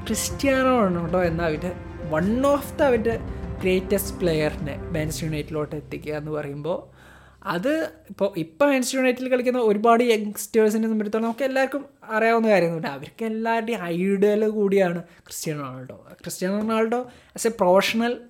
Cristiano 0.06 0.80
Ronaldo 0.80 1.22
എന്ന 1.22 1.42
അവന്റെ 1.42 1.72
വൺ 2.10 2.46
ഓഫ് 2.46 2.78
ദ 2.78 2.82
അവന്റെ 2.82 3.20
ഗ്രേറ്റസ്റ്റ് 3.60 4.20
പ്ലെയറിനെ 4.20 4.76
മാൻസ്റ്റർ 4.76 5.26
യുണൈറ്റിലോട്ട് 5.26 5.76
എത്തിക്കുക 5.76 6.14
എന്ന് 6.14 6.30
പറയുമ്പോൾ 6.30 6.94
അത് 7.42 7.92
ഇപ്പോൾ 8.10 8.34
ഇപ്പോൾ 8.36 8.70
മാൻസ്റ്റർ 8.70 8.98
യുണൈറ്റിൽ 8.98 9.30
കളിക്കുന്ന 9.30 9.58
ഒരുപാട് 9.58 10.04
യങ്സ്റ്റേഴ്സിനെ 10.04 10.82
സംബന്ധിച്ചിടത്തോളം 10.82 11.24
നമുക്ക് 11.24 11.44
എല്ലാവർക്കും 11.44 11.84
അറിയാവുന്ന 12.04 12.48
കാര്യമൊന്നുമില്ല. 12.48 12.88
അവർക്ക് 12.88 13.24
എല്ലാവരുടെയും 13.24 13.84
ഐഡിയൽ 13.84 14.48
കൂടിയാണ് 14.48 15.02
Cristiano 15.02 15.62
Ronaldo. 15.62 16.06
Cristiano 16.24 16.58
Ronaldo 16.58 17.00
as 17.36 17.46
a 17.46 17.50
professional 17.50 18.20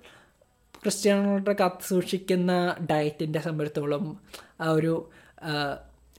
Cristiano 0.83 1.23
Ronaldo 1.23 1.53
കാത്തു 1.59 1.85
സൂക്ഷിക്കുന്ന 1.89 2.75
ഡയറ്റിന്റെ 2.91 3.39
സംബന്ധിച്ചിടത്തോളം 3.39 4.17
ആ 4.61 4.69
ഒരു 4.69 5.07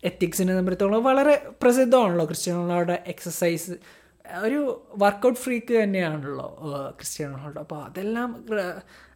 എത്തിക്സിനെ 0.06 0.52
സംബന്ധിച്ചോളം 0.52 1.04
വളരെ 1.04 1.34
പ്രസിദ്ധമാണല്ലോ 1.62 2.24
ക്രിസ്ത്യൻ 2.24 2.56
റൊണാൾഡോ 2.56 2.94
എക്സസൈസ് 3.06 3.72
ഒരു 4.42 4.60
വർക്കൗട്ട് 4.96 5.38
ഫ്രീക്ക് 5.38 5.82
തന്നെയാണല്ലോ 5.82 6.46
ക്രിസ്ത്യൻ 6.96 7.32
റൊണാൾഡോ 7.32 7.60
അപ്പോൾ 7.60 7.84
അതെല്ലാം 7.84 8.44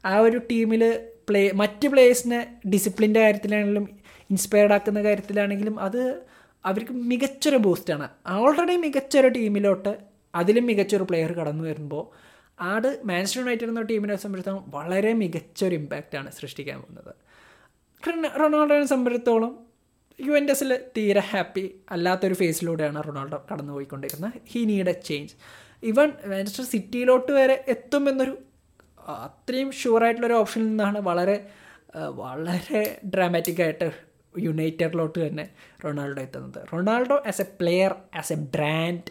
ആ 0.05 0.19
ഒരു 0.19 0.39
ടീമിൽ 0.51 0.83
പ്ലേ 1.29 1.51
മറ്റ് 1.51 1.89
പ്ലേയേഴ്സിനെ 1.89 2.61
ഡിസിപ്ലിന്റെ 2.69 3.21
കാര്യത്തിലാണെങ്കിലും 3.21 3.89
ഇൻസ്പയർഡ് 4.31 4.73
ആക്കുന്ന 4.73 5.03
കാര്യത്തിലാണെങ്കിലും 5.03 5.81
അത് 5.81 6.23
അവർക്ക് 6.65 6.93
മികച്ചൊരു 6.93 7.57
ബൂസ്റ്റാണ് 7.57 8.09
ഓൾറെഡി 8.29 8.77
മികച്ചൊരു 8.77 9.29
ടീമിലോട്ട് 9.29 9.99
അതിലും 10.35 10.67
മികച്ചൊരു 10.67 11.03
പ്ലെയർ 11.03 11.33
കടന്നു 11.33 11.65
വരുമ്പോൾ 11.65 12.03
ആട് 12.61 13.01
മാൻസ്റ്റർ 13.05 13.41
യുണൈറ്റഡ് 13.41 13.65
എന്ന 13.65 13.83
ടീമിനെ 13.83 14.17
സംബന്ധിച്ചിടത്തോളം 14.17 14.71
വളരെ 14.75 15.13
മികച്ചൊരു 15.13 15.75
ഇമ്പാക്റ്റാണ് 15.75 16.31
സൃഷ്ടിക്കാൻ 16.31 16.81
പോകുന്നത്. 16.81 17.15
റൊണ- 18.03 18.39
റൊണാൾഡോയെ 18.41 18.85
സംബന്ധിച്ചിടത്തോളം 18.85 19.70
യുവന്റസിൽ 20.21 20.81
തീരെ 20.97 21.23
ഹാപ്പി 21.31 21.71
അല്ലാത്തൊരു 21.91 22.35
ഫേസിലൂടെയാണ് 22.35 23.05
റൊണാൾഡോ 23.07 23.47
കടന്നു 23.53 23.73
പോയിക്കൊണ്ടിരിക്കുന്നത് 23.73 24.33
ഹി 24.49 24.65
നീഡ് 24.65 24.89
എ 24.89 24.93
ചേഞ്ച് 24.93 25.35
ഇവൻ 25.83 26.09
മാഞ്ചസ്റ്റർ 26.27 26.65
സിറ്റിയിലോട്ട് 26.65 27.33
വരെ 27.33 27.65
എത്തുമെന്നൊരു 27.69 28.39
അത്രയും 29.09 29.73
ഷുവറായിട്ടുള്ളൊരു 29.73 30.35
ഓപ്ഷനിൽ 30.35 30.67
നിന്നാണ് 30.67 30.99
വളരെ 30.99 31.51
വളരെ 31.97 33.01
ഡ്രാമാറ്റിക്കായിട്ട് 33.15 33.91
യുണൈറ്റഡിലോട്ട് 34.39 35.27
തന്നെ 35.27 35.49
റൊണാൾഡോ 35.85 36.23
എത്തുന്നത്. 36.23 36.59
Ronaldo 36.73 37.23
as 37.27 37.43
a 37.43 37.47
player 37.61 37.95
as 38.17 38.33
a 38.33 38.37
brand 38.37 39.11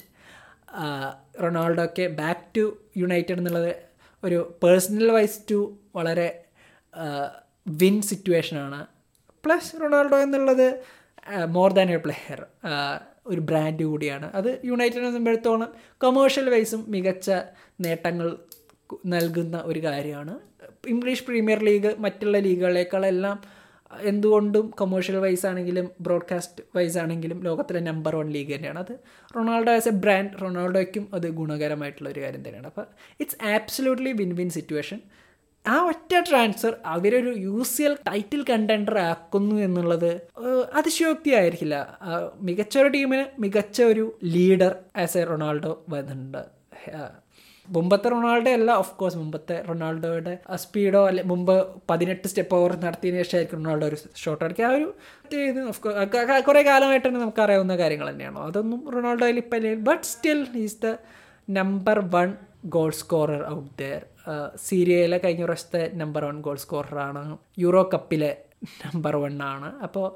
റൊണാൾഡോക്ക് 1.44 2.08
back 2.08 2.56
to 2.58 2.78
United 2.98 3.38
എന്നുള്ളത് 3.38 3.74
ഒരു 4.24 4.60
പേഴ്സണൽ 4.64 5.12
വൈസ് 5.12 5.40
ടു 5.52 5.60
വളരെ 5.96 6.44
വിൻ 7.68 8.02
സിറ്റുവേഷനാണ് 8.02 8.80
പ്ലസ് 9.46 9.82
റൊണാൾഡോ 9.82 10.18
എന്നുള്ളത് 10.20 10.99
മോർ 11.58 11.74
ദാൻ 11.74 11.92
എ 11.92 11.98
പ്ലെയർ 11.98 12.40
ഒരു 13.28 13.42
ബ്രാൻഡ് 13.42 13.84
കൂടിയാണ്. 13.84 14.32
അത് 14.34 14.50
യുണൈറ്റഡിനെ 14.66 15.12
സംബന്ധിച്ചിടത്തോളം 15.12 15.72
കൊമേഴ്ഷ്യൽ 15.98 16.50
വൈസും 16.50 16.86
മികച്ച 16.88 17.30
നേട്ടങ്ങൾ 17.86 18.38
നൽകുന്ന 19.06 19.58
ഒരു 19.66 19.80
കാര്യമാണ്. 19.80 20.34
ഇംഗ്ലീഷ് 20.88 21.24
പ്രീമിയർ 21.24 21.60
ലീഗ് 21.64 21.92
മറ്റുള്ള 22.00 22.38
ലീഗുകളേക്കാളെല്ലാം 22.38 23.60
എന്തുകൊണ്ടും 24.12 24.66
കൊമേഴ്ഷ്യൽ 24.70 25.18
വൈസ് 25.18 25.46
ആണെങ്കിലും 25.46 25.92
ബ്രോഡ്കാസ്റ്റ് 26.02 26.64
വൈസ് 26.76 26.98
ആണെങ്കിലും 26.98 27.40
ലോകത്തിലെ 27.44 27.80
നമ്പർ 27.80 28.16
വൺ 28.16 28.28
ലീഗ് 28.32 28.56
തന്നെയാണ്. 28.56 28.80
അത് 28.80 28.94
റൊണാൾഡോ 29.36 29.72
ആസ് 29.76 29.88
എ 29.88 29.92
ബ്രാൻഡ് 29.92 30.34
റൊണാൾഡോയ്ക്കും 30.42 31.06
അത് 31.14 31.28
ഗുണകരമായിട്ടുള്ള 31.40 32.10
ഒരു 32.10 32.20
കാര്യം 32.20 32.44
തന്നെയാണ്. 32.48 32.68
അപ്പോൾ 32.68 32.86
it's 33.20 33.40
absolutely 33.56 34.12
win 34.12 34.36
win 34.36 34.50
situation 34.50 35.00
ആ 35.66 35.76
ഒറ്റ 35.88 36.14
ട്രാൻസ്ഫർ 36.30 36.74
അവരൊരു 36.86 37.32
U 37.38 37.64
C 37.64 37.84
L 37.84 37.98
title 38.08 38.46
contender 38.50 38.98
ആക്കുന്നു 39.00 39.56
എന്നുള്ളത് 39.56 40.12
അതിശയോക്തി 40.74 41.32
ആയിരിക്കില്ല 41.32 42.00
മികച്ച 42.42 42.78
ഒരു 42.78 42.88
ടീമിന് 42.88 43.26
മികച്ച 43.42 43.82
ഒരു 43.82 44.06
ലീഡർ 44.24 44.76
ആസ് 44.96 45.18
എ 45.18 45.24
റൊണാൾഡോ 45.24 45.84
വരുന്നുണ്ട്. 45.90 46.42
മുമ്പത്തെ 47.68 48.10
റൊണാൾഡോ 48.10 48.52
അല്ല 48.52 48.72
ഓഫ് 48.72 48.96
കോഴ്സ് 48.96 49.18
മുമ്പത്തെ 49.18 49.64
റൊണാൾഡോയുടെ 49.70 50.40
സ്പീഡോ 50.56 51.08
അല്ലെ 51.08 51.24
മുമ്പ് 51.24 51.68
പതിനെട്ട് 51.90 52.28
സ്റ്റെപ്പ് 52.28 52.56
ഓവർ 52.56 52.72
നടത്തിയതിന് 52.86 53.24
ശേഷമായിരിക്കും 53.24 53.60
റൊണാൾഡോ 53.64 53.88
ഒരു 53.88 53.98
ഷോട്ട് 54.16 54.44
അടിക്കുക. 54.46 54.66
ആ 54.66 54.72
ഒരു 54.78 56.42
കുറേ 56.48 56.64
കാലമായിട്ട് 56.64 57.08
തന്നെ 57.08 57.20
നമുക്ക് 57.20 57.42
അറിയാവുന്ന 57.42 57.78
കാര്യങ്ങൾ 57.78 58.10
തന്നെയാണോ. 58.10 58.48
അതൊന്നും 58.48 58.92
റൊണാൾഡോയിൽ 58.96 59.38
ഇപ്പം 59.38 59.84
but 59.90 60.04
still 60.04 60.48
is 60.56 60.80
the 60.86 60.96
number 61.50 62.00
one 62.16 62.30
goal 62.64 62.92
scorer 62.92 63.42
out 63.54 63.70
there 63.78 64.06
സീരിയയിലെ 64.56 65.18
കഴിഞ്ഞ 65.18 65.44
പ്രാവശ്യത്തെ 65.44 65.92
നമ്പർ 65.96 66.26
വൺ 66.26 66.42
ഗോൾ 66.42 66.56
സ്കോററാണ് 66.56 67.38
യൂറോ 67.60 67.90
കപ്പിലെ 67.94 68.38
നമ്പർ 68.86 69.16
വൺ 69.16 69.44
ആണ്. 69.44 69.80
അപ്പോൾ 69.82 70.08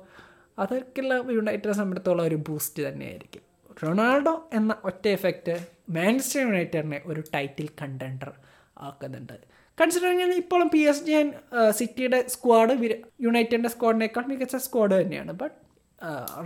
അതൊക്കെയുള്ള 0.60 1.14
യുണൈറ്റഡിനെ 1.14 1.74
സംബന്ധിച്ചിടത്തോളം 1.74 2.26
ഒരു 2.26 2.36
ബൂസ്റ്റ് 2.36 2.84
തന്നെയായിരിക്കും. 2.88 3.42
റൊണാൾഡോ 3.84 4.50
എന്ന 4.54 4.76
ഒറ്റ 4.84 5.08
എഫക്റ്റ് 5.08 5.68
മാൻസ്റ്റർ 5.90 6.42
യുണൈറ്റഡിനെ 6.42 7.02
ഒരു 7.06 7.24
ടൈറ്റിൽ 7.34 7.70
കണ്ടൻഡർ 7.82 8.32
ആക്കുന്നുണ്ട്. 8.78 9.34
കൺസിഡറിങ് 9.82 10.36
ഇപ്പോഴും 10.44 10.70
പി 10.70 10.80
എസ് 10.80 11.04
ജി 11.04 11.12
ആൻഡ് 11.12 11.34
സിറ്റിയുടെ 11.72 12.28
സ്ക്വാഡ് 12.28 12.74
യുണൈറ്റഡിന്റെ 13.22 13.70
സ്ക്വാഡിനേക്കാൾ 13.70 14.26
മികച്ച 14.26 14.56
സ്ക്വാഡ് 14.56 15.02
തന്നെയാണ്. 15.02 15.32
ബട്ട് 15.32 15.56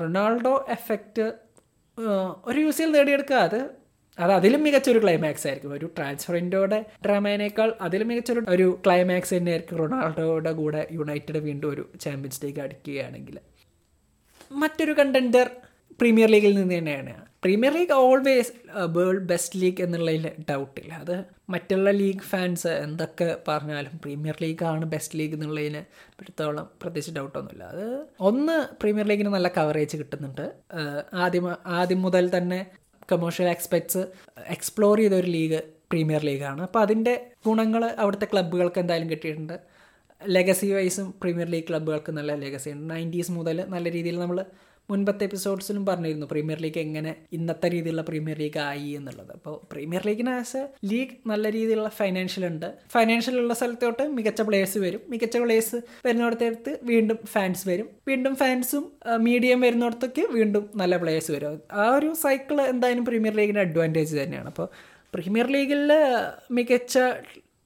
റൊണാൾഡോ 0.01 0.65
എഫക്റ്റ് 0.69 1.33
ഒരു 2.45 2.59
യൂസിൽ 2.59 2.91
നേടിയെടുക്കാതെ 2.91 3.69
അത് 4.19 4.31
അതിലും 4.31 4.63
മികച്ചൊരു 4.63 4.99
ക്ലൈമാക്സ് 5.03 5.47
ആയിരിക്കും. 5.47 5.73
ഒരു 5.73 5.87
ട്രാൻസ്ഫറിന്റെയുടെ 5.97 6.79
ഡ്രാമേനേക്കാൾ 7.05 7.69
അതിലും 7.81 8.07
മികച്ചൊരു 8.07 8.43
ഒരു 8.55 8.67
ക്ലൈമാക്സ് 8.85 9.33
തന്നെയായിരിക്കും 9.37 9.77
റൊണാൾഡോയുടെ 9.83 10.51
കൂടെ 10.51 10.87
യുണൈറ്റഡ് 10.99 11.37
വീണ്ടും 11.37 11.69
ഒരു 11.69 11.85
ചാമ്പ്യൻസ് 12.05 12.41
ലീഗ് 12.45 12.61
അടിക്കുകയാണെങ്കിൽ. 12.65 13.37
മറ്റൊരു 14.63 14.93
കണ്ടൻഡർ 14.99 15.47
പ്രീമിയർ 15.99 16.29
ലീഗിൽ 16.29 16.53
നിന്ന് 16.55 16.75
തന്നെയാണ്. 16.75 17.13
Premier 17.43 17.73
League 17.73 17.93
always 17.93 18.51
world 18.95 19.25
best 19.31 19.59
league 19.61 19.81
എന്നുള്ളതിൽ 19.81 20.25
ഡൗട്ടില്ല 20.49 20.93
അത് 20.93 21.13
മറ്റുള്ള 21.49 21.91
ലീഗ് 21.91 22.25
ഫാൻസ് 22.31 22.67
എന്തൊക്കെ 22.85 23.27
പറഞ്ഞാലും 23.47 23.93
പ്രീമിയർ 24.03 24.37
ലീഗാണ് 24.41 24.85
ബെസ്റ്റ് 24.85 25.19
ലീഗ് 25.19 25.33
എന്നുള്ളതിന് 25.33 25.81
പിടുത്തോളം 26.19 26.65
പ്രത്യേകിച്ച് 26.81 27.13
ഡൗട്ടൊന്നുമില്ല 27.19 27.63
അത് 27.63 27.85
ഒന്ന് 28.19 28.57
പ്രീമിയർ 28.81 29.07
ലീഗിന് 29.07 29.29
നല്ല 29.29 29.47
കവറേജ് 29.47 29.97
കിട്ടുന്നുണ്ട്. 29.97 30.45
ആദ്യം 31.13 31.47
ആദ്യം 31.79 32.01
മുതൽ 32.01 32.37
തന്നെ 32.37 32.59
കമേഴ്ഷ്യൽ 33.11 33.49
എക്സ്പെക്ട്സ് 33.55 34.01
എക്സ്പ്ലോർ 34.55 34.95
ചെയ്ത 35.01 35.15
ഒരു 35.21 35.29
ലീഗ് 35.37 35.59
പ്രീമിയർ 35.91 36.21
ലീഗാണ് 36.29 36.61
അപ്പോൾ 36.67 36.81
അതിന്റെ 36.85 37.13
ഗുണങ്ങൾ 37.45 37.83
അവിടുത്തെ 38.03 38.27
ക്ലബ്ബുകൾക്ക് 38.31 38.79
എന്തായാലും 38.83 39.09
കിട്ടിയിട്ടുണ്ട്. 39.13 39.55
ലെഗസി 40.21 40.67
വൈസും 40.73 41.07
പ്രീമിയർ 41.21 41.49
ലീഗ് 41.53 41.67
ക്ലബ്ബുകൾക്ക് 41.69 42.11
നല്ല 42.17 42.31
ലെഗസി 42.45 42.69
ഉണ്ട്. 42.75 42.85
നയന്റീസ് 42.93 43.31
മുതൽ 43.37 43.57
നല്ല 43.73 43.85
രീതിയിൽ 43.97 44.17
നമ്മൾ 44.23 44.39
മുൻപത്തെ 44.89 45.23
എപ്പിസോഡ്സിലും 45.23 45.85
പറഞ്ഞിരുന്നു 45.85 46.25
പ്രീമിയർ 46.25 46.59
ലീഗ് 46.61 46.79
എങ്ങനെ 46.79 47.15
ഇന്നത്തെ 47.33 47.67
രീതിയിലുള്ള 47.67 48.01
പ്രീമിയർ 48.01 48.37
ലീഗ് 48.37 48.59
ആയി 48.59 48.89
എന്നുള്ളത്. 48.89 49.31
അപ്പോൾ 49.31 49.55
പ്രീമിയർ 49.71 50.03
ലീഗിന് 50.07 50.29
ആസ് 50.29 50.57
എ 50.57 50.63
ലീഗ് 50.91 51.15
നല്ല 51.31 51.51
രീതിയിലുള്ള 51.51 51.89
ഫൈനാൻഷ്യൽ 51.89 52.45
ഉണ്ട്. 52.45 52.67
ഫൈനാൻഷ്യൽ 52.95 53.37
ഉള്ള 53.39 53.53
സ്ഥലത്തോട്ട് 53.53 54.03
മികച്ച 54.17 54.41
പ്ലേയേഴ്സ് 54.41 54.77
വരും. 54.77 55.01
മികച്ച 55.09 55.37
പ്ലേയേഴ്സ് 55.37 55.81
വരുന്നിടത്തെടുത്ത് 56.05 56.79
വീണ്ടും 56.83 57.19
ഫാൻസ് 57.33 57.69
വരും. 57.69 57.89
വീണ്ടും 58.07 58.35
ഫാൻസും 58.35 58.85
മീഡിയം 59.27 59.61
വരുന്നിടത്തേക്ക് 59.61 60.25
വീണ്ടും 60.37 60.69
നല്ല 60.75 60.97
പ്ലേയേഴ്സ് 60.97 61.31
വരും. 61.31 61.61
ആ 61.71 61.95
ഒരു 61.95 62.13
സൈക്കിൾ 62.13 62.61
എന്തായാലും 62.61 63.05
പ്രീമിയർ 63.05 63.35
ലീഗിന് 63.35 63.59
അഡ്വാന്റേജ് 63.59 64.15
തന്നെയാണ്. 64.21 64.47
അപ്പോൾ 64.47 64.69
പ്രീമിയർ 65.15 65.47
ലീഗിൽ 65.57 65.91
മികച്ച 66.51 66.97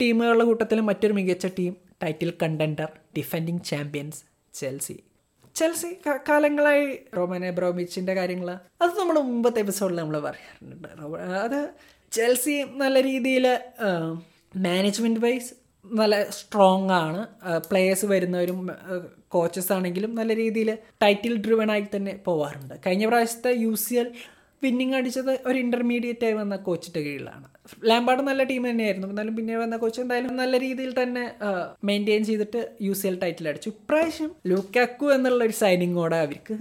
ടീമുകളുടെ 0.02 0.46
കൂട്ടത്തിൽ 0.46 0.80
മറ്റൊരു 0.80 1.14
മികച്ച 1.14 1.46
team 1.46 1.74
title 2.04 2.34
contender 2.44 2.90
defending 3.18 3.64
champions 3.72 4.22
Chelsea 4.54 4.96
Chelsea 5.56 5.90
കാലങ്ങളായി 6.30 6.86
റോമൻ 7.18 7.46
എബ്രോമിച്ചിന്റെ 7.46 8.14
കാര്യങ്ങൾ 8.14 8.50
അത് 8.82 8.92
നമ്മൾ 9.00 9.16
മുമ്പത്തെ 9.20 9.60
എപ്പിസോഡിൽ 9.60 9.96
നമ്മൾ 9.96 10.20
പറയാറുണ്ട്. 10.20 10.88
അത് 11.46 11.60
ചെൽസി 12.12 12.56
നല്ല 12.84 13.02
രീതിയിൽ 13.02 13.46
മാനേജ്മെന്റ് 14.58 15.20
വൈസ് 15.20 15.52
നല്ല 15.86 16.16
സ്ട്രോങ് 16.30 16.92
ആണ്. 16.92 17.22
പ്ലേയേഴ്സ് 17.70 18.06
വരുന്നവരും 18.06 18.60
കോച്ചസ് 19.28 19.72
ആണെങ്കിലും 19.74 20.16
നല്ല 20.16 20.36
രീതിയിൽ 20.36 20.70
ടൈറ്റിൽ 21.04 21.34
ഡ്രിവൺ 21.46 21.72
ആയി 21.72 21.86
തന്നെ 21.96 22.14
പോവാറുണ്ട്. 22.26 22.74
കഴിഞ്ഞ 22.86 23.06
പ്രാവശ്യത്തെ 23.08 23.52
യു 23.66 23.74
സി 23.76 23.96
എൽ 23.96 24.10
വിന്നിങ് 24.64 24.96
അടിച്ചത് 24.96 25.32
ഒരു 25.46 25.58
ഇന്റർമീഡിയറ്റ് 25.58 26.26
ആയി 26.26 26.34
വന്ന 26.34 26.56
കോച്ചിന്റെ 26.56 27.02
കീഴിലാണ്. 27.02 27.48
ലാംബാർഡ് 27.84 28.22
നല്ല 28.22 28.44
ടീം 28.44 28.70
തന്നെയായിരുന്നു. 28.70 29.08
എന്നാലും 29.08 29.36
പിന്നെ 29.36 29.58
വന്ന 29.58 29.78
കോച്ച് 29.78 30.02
എന്തായാലും 30.02 30.36
നല്ല 30.36 30.60
രീതിയിൽ 30.66 30.92
തന്നെ 31.02 31.24
മെയിന്റെയിൻ 31.84 32.24
ചെയ്തിട്ട് 32.30 32.62
യു 32.82 32.94
സി 32.94 33.08
എൽ 33.08 33.18
ടൈറ്റിൽ 33.24 33.50
അടിച്ചു. 33.50 33.70
ഇപ്രാവശ്യം 33.70 34.32
ലൂക്കാക്കു 34.48 35.06
എന്നുള്ള 35.18 35.44
ഒരു 35.44 35.58
സൈനിങ്ങോടെ 35.64 36.16
അവർക്ക് 36.16 36.58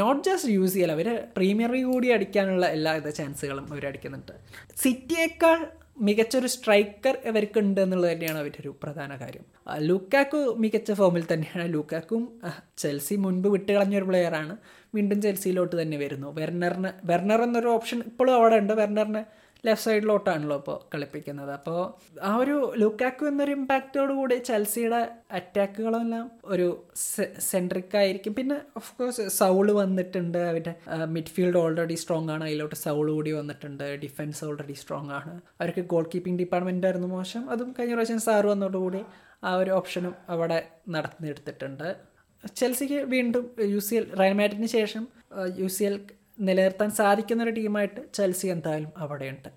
not 0.00 0.22
just 0.28 0.52
U C 0.52 0.78
L 0.78 0.92
our 0.92 1.08
Premier 1.36 1.70
League 1.72 1.88
കൂടി 1.92 2.08
അടിക്കാനുള്ള 2.08 2.66
എല്ലാവിധ 2.66 3.08
ചാൻസുകളും 3.08 3.66
അവർ 3.72 3.86
അടിക്കുന്നുണ്ട്. 3.86 4.32
സിറ്റിയേക്കാൾ 4.76 5.58
മികച്ചൊരു 6.06 6.46
സ്ട്രൈക്കർ 6.46 7.14
ഇവർക്കുണ്ട് 7.24 7.80
എന്നുള്ളത് 7.80 8.12
തന്നെയാണ് 8.12 8.38
അവരുടെ 8.38 8.58
ഒരു 8.60 8.70
പ്രധാന 8.82 9.16
കാര്യം. 9.16 9.44
ലൂക്കാക്കു 9.88 10.40
മികച്ച 10.62 10.92
ഫോമിൽ 10.92 11.24
തന്നെയാണ്. 11.32 11.64
ലൂക്കാക്കും 11.74 12.22
ചെൽസി 12.78 13.14
മുൻപ് 13.14 13.48
വിട്ടുകളഞ്ഞൊരു 13.48 14.04
പ്ലെയറാണ് 14.04 14.56
വീണ്ടും 14.98 15.18
ചെൽസിയിലോട്ട് 15.26 15.74
തന്നെ 15.82 15.96
വരുന്നു. 16.04 16.28
വെർണറിന് 16.40 16.92
വെർണർ 17.10 17.42
എന്നൊരു 17.48 17.72
ഓപ്ഷൻ 17.78 17.98
ഇപ്പോഴും 18.10 18.34
അവിടെ 18.38 18.58
ഉണ്ട്. 18.62 18.74
വെർണറിന് 18.82 19.22
ലെഫ്റ്റ് 19.66 19.86
സൈഡിലോട്ടാണല്ലോ 19.88 20.56
ഇപ്പോൾ 20.60 20.76
കളിപ്പിക്കുന്നത്. 20.92 21.50
അപ്പോൾ 21.58 21.78
ആ 22.28 22.30
ഒരു 22.42 22.56
ലുക്കാക്കു 22.80 23.24
എന്നൊരു 23.30 23.52
ഇമ്പാക്റ്റോട് 23.58 24.12
കൂടി 24.18 24.36
ചെൽസിയുടെ 24.48 25.00
അറ്റാക്കുകളെല്ലാം 25.38 26.26
ഒരു 26.54 26.66
സെൻട്രിക് 27.50 27.96
ആയിരിക്കും. 28.00 28.34
പിന്നെ 28.38 28.56
ഓഫ് 28.80 28.92
കോഴ്സ് 28.98 29.24
സൗൾ 29.38 29.66
വന്നിട്ടുണ്ട്. 29.80 30.38
അവരുടെ 30.50 30.74
മിഡ്ഫീൽഡ് 31.16 31.60
ഓൾറെഡി 31.62 31.96
സ്ട്രോങ് 32.02 32.30
ആണ്. 32.34 32.44
അതിലോട്ട് 32.48 32.78
സൗൾ 32.84 33.06
കൂടി 33.16 33.32
വന്നിട്ടുണ്ട്. 33.40 33.86
ഡിഫൻസ് 34.04 34.42
ഓൾറെഡി 34.48 34.76
സ്ട്രോങ് 34.82 35.12
ആണ്. 35.20 35.34
അവർക്ക് 35.60 35.84
ഗോൾ 35.94 36.06
കീപ്പിംഗ് 36.14 36.40
ഡിപ്പാർട്ട്മെന്റ് 36.42 36.88
ആയിരുന്നു 36.90 37.08
മോശം. 37.16 37.44
അതും 37.54 37.72
കഴിഞ്ഞ 37.78 37.94
പ്രാവശ്യം 37.96 38.22
സാറ് 38.28 38.48
വന്നതോടുകൂടി 38.54 39.02
ആ 39.44 39.52
ഒരു 39.62 39.72
ഓപ്ഷനും 39.80 40.14
അവിടെ 40.34 40.60
നടത്തിയെടുത്തിട്ടുണ്ട്. 40.96 41.88
ചെൽസിക്ക് 42.46 42.94
വീണ്ടും 42.94 43.50
യു 43.60 43.78
സി 43.78 43.94
എൽ 43.94 44.14
റയൽമാറ്റിന് 44.14 44.66
ശേഷം 44.66 45.08
യു 45.58 45.66
സി 45.66 45.84
എൽ 45.84 46.00
നിലനിർത്താൻ 46.40 46.90
സാധിക്കുന്ന 46.90 47.42
ഒരു 47.42 47.50
ടീമായിട്ട് 47.50 48.00
ചെൽസി 48.14 48.46
എന്തായാലും 48.46 48.92
അവിടെയുണ്ട്. 48.96 49.48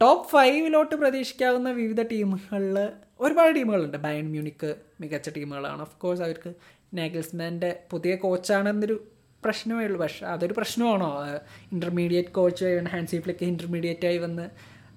ടോപ്പ് 0.00 0.28
ഫൈവിലോട്ട് 0.28 0.94
പ്രതീക്ഷിക്കാവുന്ന 0.94 1.70
വിവിധ 1.70 2.02
ടീമുകളിൽ 2.02 2.88
ഒരുപാട് 3.20 3.54
ടീമുകളുണ്ട്. 3.54 3.96
ബയൺ 3.96 4.30
മ്യൂണിക്ക് 4.30 4.74
മികച്ച 5.00 5.28
ടീമുകളാണ്. 5.28 5.80
ഓഫ് 5.80 5.96
കോഴ്സ് 5.96 6.22
അവർക്ക് 6.22 6.54
നാഗൽസ്മാന്റെ 6.94 7.82
പുതിയ 7.90 8.16
കോച്ചാണെന്നൊരു 8.16 9.08
പ്രശ്നമേ 9.44 9.84
ഉള്ളൂ. 9.84 10.00
പക്ഷേ 10.00 10.26
അതൊരു 10.26 10.52
പ്രശ്നമാണോ? 10.52 11.26
Intermediate 11.72 12.28
coach 12.28 12.84
Hansi 12.88 13.20
Flick 13.20 13.44
intermediate 13.44 14.06
ആയി 14.06 14.18
വന്ന് 14.18 14.50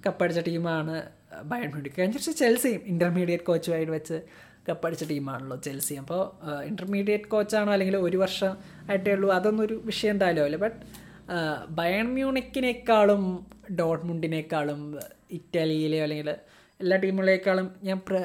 കപ്പടിച്ച 0.06 0.40
ടീമാണ് 0.40 1.02
ബയൺ 1.42 1.66
മ്യൂണിക്ക് 1.66 2.00
കഴിഞ്ഞ 2.00 2.16
ചെൽസിയും 2.16 2.80
ഇന്റർമീഡിയറ്റ് 2.86 3.44
കോച്ചുമായിട്ട് 3.44 3.92
വെച്ച് 3.92 4.20
കപ്പടിച്ച 4.68 5.04
ടീമാണല്ലോ 5.04 5.56
ചെൽസി. 5.56 5.94
അപ്പോൾ 5.94 6.22
ഇന്റർമീഡിയറ്റ് 6.62 7.24
കോച്ചാണോ 7.24 7.72
അല്ലെങ്കിൽ 7.72 7.96
ഒരു 7.96 8.16
വർഷം 8.16 8.52
ആയിട്ടേ 8.90 9.12
ഉള്ളൂ 9.12 9.28
അതൊന്നും 9.30 9.64
ഒരു 9.64 9.82
വിഷയം 9.84 10.14
എന്തായാലും 10.14 10.44
അല്ല. 10.44 10.56
ബട്ട് 10.56 10.80
ബയൺ 11.70 12.06
മ്യൂണിക്കിനേക്കാളും 12.14 13.22
ഡോട്ട്മുണ്ടിനേക്കാളും 13.78 14.82
ഇറ്റലിയിലെയോ 15.30 16.02
അല്ലെങ്കിൽ 16.02 16.30
എല്ലാ 16.80 16.96
ടീമുകളേക്കാളും 16.96 17.68
ഞാൻ 17.82 17.98
പ്ര 18.08 18.16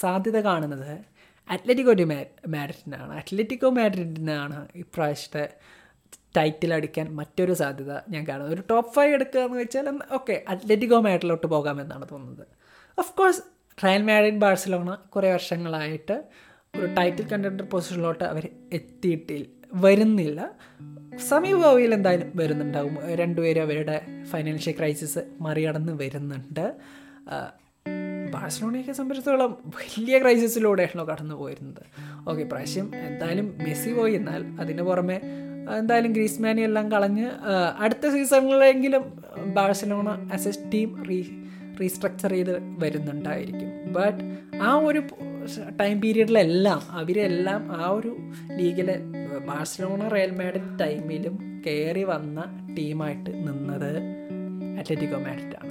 സാധ്യത 0.00 0.38
കാണുന്നത് 0.40 0.92
അത്ലറ്റിക്കോ 1.50 1.92
ഡി 1.92 2.04
മാഡ്രിഡിനാണ് 2.04 3.12
അത്ലറ്റിക്കോ 3.18 3.70
മാഡ്രിഡിനാണ് 3.70 4.68
ഇപ്രാവശ്യത്തെ 4.74 5.44
ടൈറ്റിൽ 6.36 6.74
അടിക്കാൻ 6.74 7.06
മറ്റൊരു 7.14 7.52
സാധ്യത 7.52 7.92
ഞാൻ 8.08 8.22
കാണുന്നത്. 8.28 8.52
ഒരു 8.54 8.62
ടോപ്പ് 8.70 8.94
ഫൈവ് 8.94 9.12
എടുക്കുക 9.14 9.40
എന്ന് 9.40 9.58
വെച്ചാൽ 9.58 9.86
ഓക്കെ 10.12 10.44
അത്ലറ്റിക്കോ 10.48 11.00
മാഡ്രിലോട്ട് 11.00 11.46
പോകാമെന്നാണ് 11.46 12.06
തോന്നുന്നത്. 12.12 12.46
Of 12.98 13.12
course 13.16 13.42
Real 13.84 14.02
Madrid 14.02 14.38
Barcelona 14.38 14.94
കുറേ 14.94 15.32
വർഷങ്ങളായിട്ട് 15.32 16.24
ഒരു 16.78 16.86
ടൈറ്റിൽ 16.86 17.26
കണ്ടൻഡർ 17.26 17.64
പൊസിഷനിലോട്ട് 17.64 18.24
അവർ 18.24 18.48
എത്തിയിട്ടില്ല 18.72 19.46
വരുന്നില്ല. 19.74 20.50
സമീപഭാവിയിൽ 21.28 21.94
എന്തായാലും 21.94 22.32
വരുന്നുണ്ടാവും. 22.34 22.98
രണ്ടുപേരും 23.14 23.62
അവരുടെ 23.62 24.06
ഫൈനാൻഷ്യൽ 24.30 24.74
ക്രൈസിസ് 24.78 25.18
മറികടന്ന് 25.40 25.92
വരുന്നുണ്ട്. 25.92 26.72
ബാഴ്സലോണയൊക്കെ 28.30 28.92
സംബന്ധിച്ചിടത്തോളം 28.92 29.52
വലിയ 29.52 30.18
ക്രൈസിസിലൂടെയാണല്ലോ 30.18 31.04
കടന്നു 31.12 31.34
പോയിരുന്നത്. 31.34 31.82
ഓക്കെ 32.28 32.42
പ്രാവശ്യം 32.42 32.92
എന്തായാലും 32.96 33.58
മെസ്സി 33.58 33.92
പോയി. 33.92 34.14
എന്നാൽ 34.14 34.44
അതിന് 34.60 34.82
പുറമെ 34.82 35.20
എന്തായാലും 35.78 36.12
ഗ്രീസ്മാനി 36.12 36.60
എല്ലാം 36.60 36.92
കളഞ്ഞ് 36.92 37.30
അടുത്ത 37.78 38.08
സീസണിലെങ്കിലും 38.08 39.24
Barcelona 39.54 40.30
as 40.32 40.48
a 40.48 40.70
team 40.74 41.04
re 41.04 41.22
restructure 41.80 42.30
ചെയ്ത് 42.30 42.56
വരുന്നുണ്ടായിരിക്കും. 42.78 43.92
ബട്ട് 43.92 44.38
ആ 44.62 44.74
ഒരു 44.74 45.02
ടൈം 45.80 46.00
പീരീഡിലെല്ലാം 46.00 46.80
അവരെല്ലാം 46.90 47.72
ആ 47.72 47.88
ഒരു 47.88 48.16
ലീഗിലെ 48.56 48.98
ബാഴ്സലോണ 49.46 50.08
റയൽ 50.08 50.30
മാഡ്രിഡ് 50.30 50.78
ടൈമിലും 50.80 51.62
കയറി 51.66 52.02
വന്ന 52.02 52.44
ടീമായിട്ട് 52.78 53.30
നിന്നത് 53.30 53.96
അത്ലറ്റിക്കോ 54.78 55.18
മാഡ്രിഡാണ് 55.18 55.70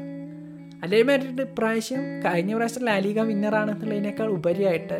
അത്ലറ്റിക് 0.83 1.07
മാഡ്രിഡ് 1.07 1.41
ഇപ്രാവശ്യം 1.41 1.99
കഴിഞ്ഞ 1.99 2.55
പ്രാവശ്യം 2.55 2.85
ലാലിക 2.85 3.21
വിന്നറാണെന്നുള്ളതിനേക്കാൾ 3.21 4.27
ഉപരിയായിട്ട് 4.27 4.99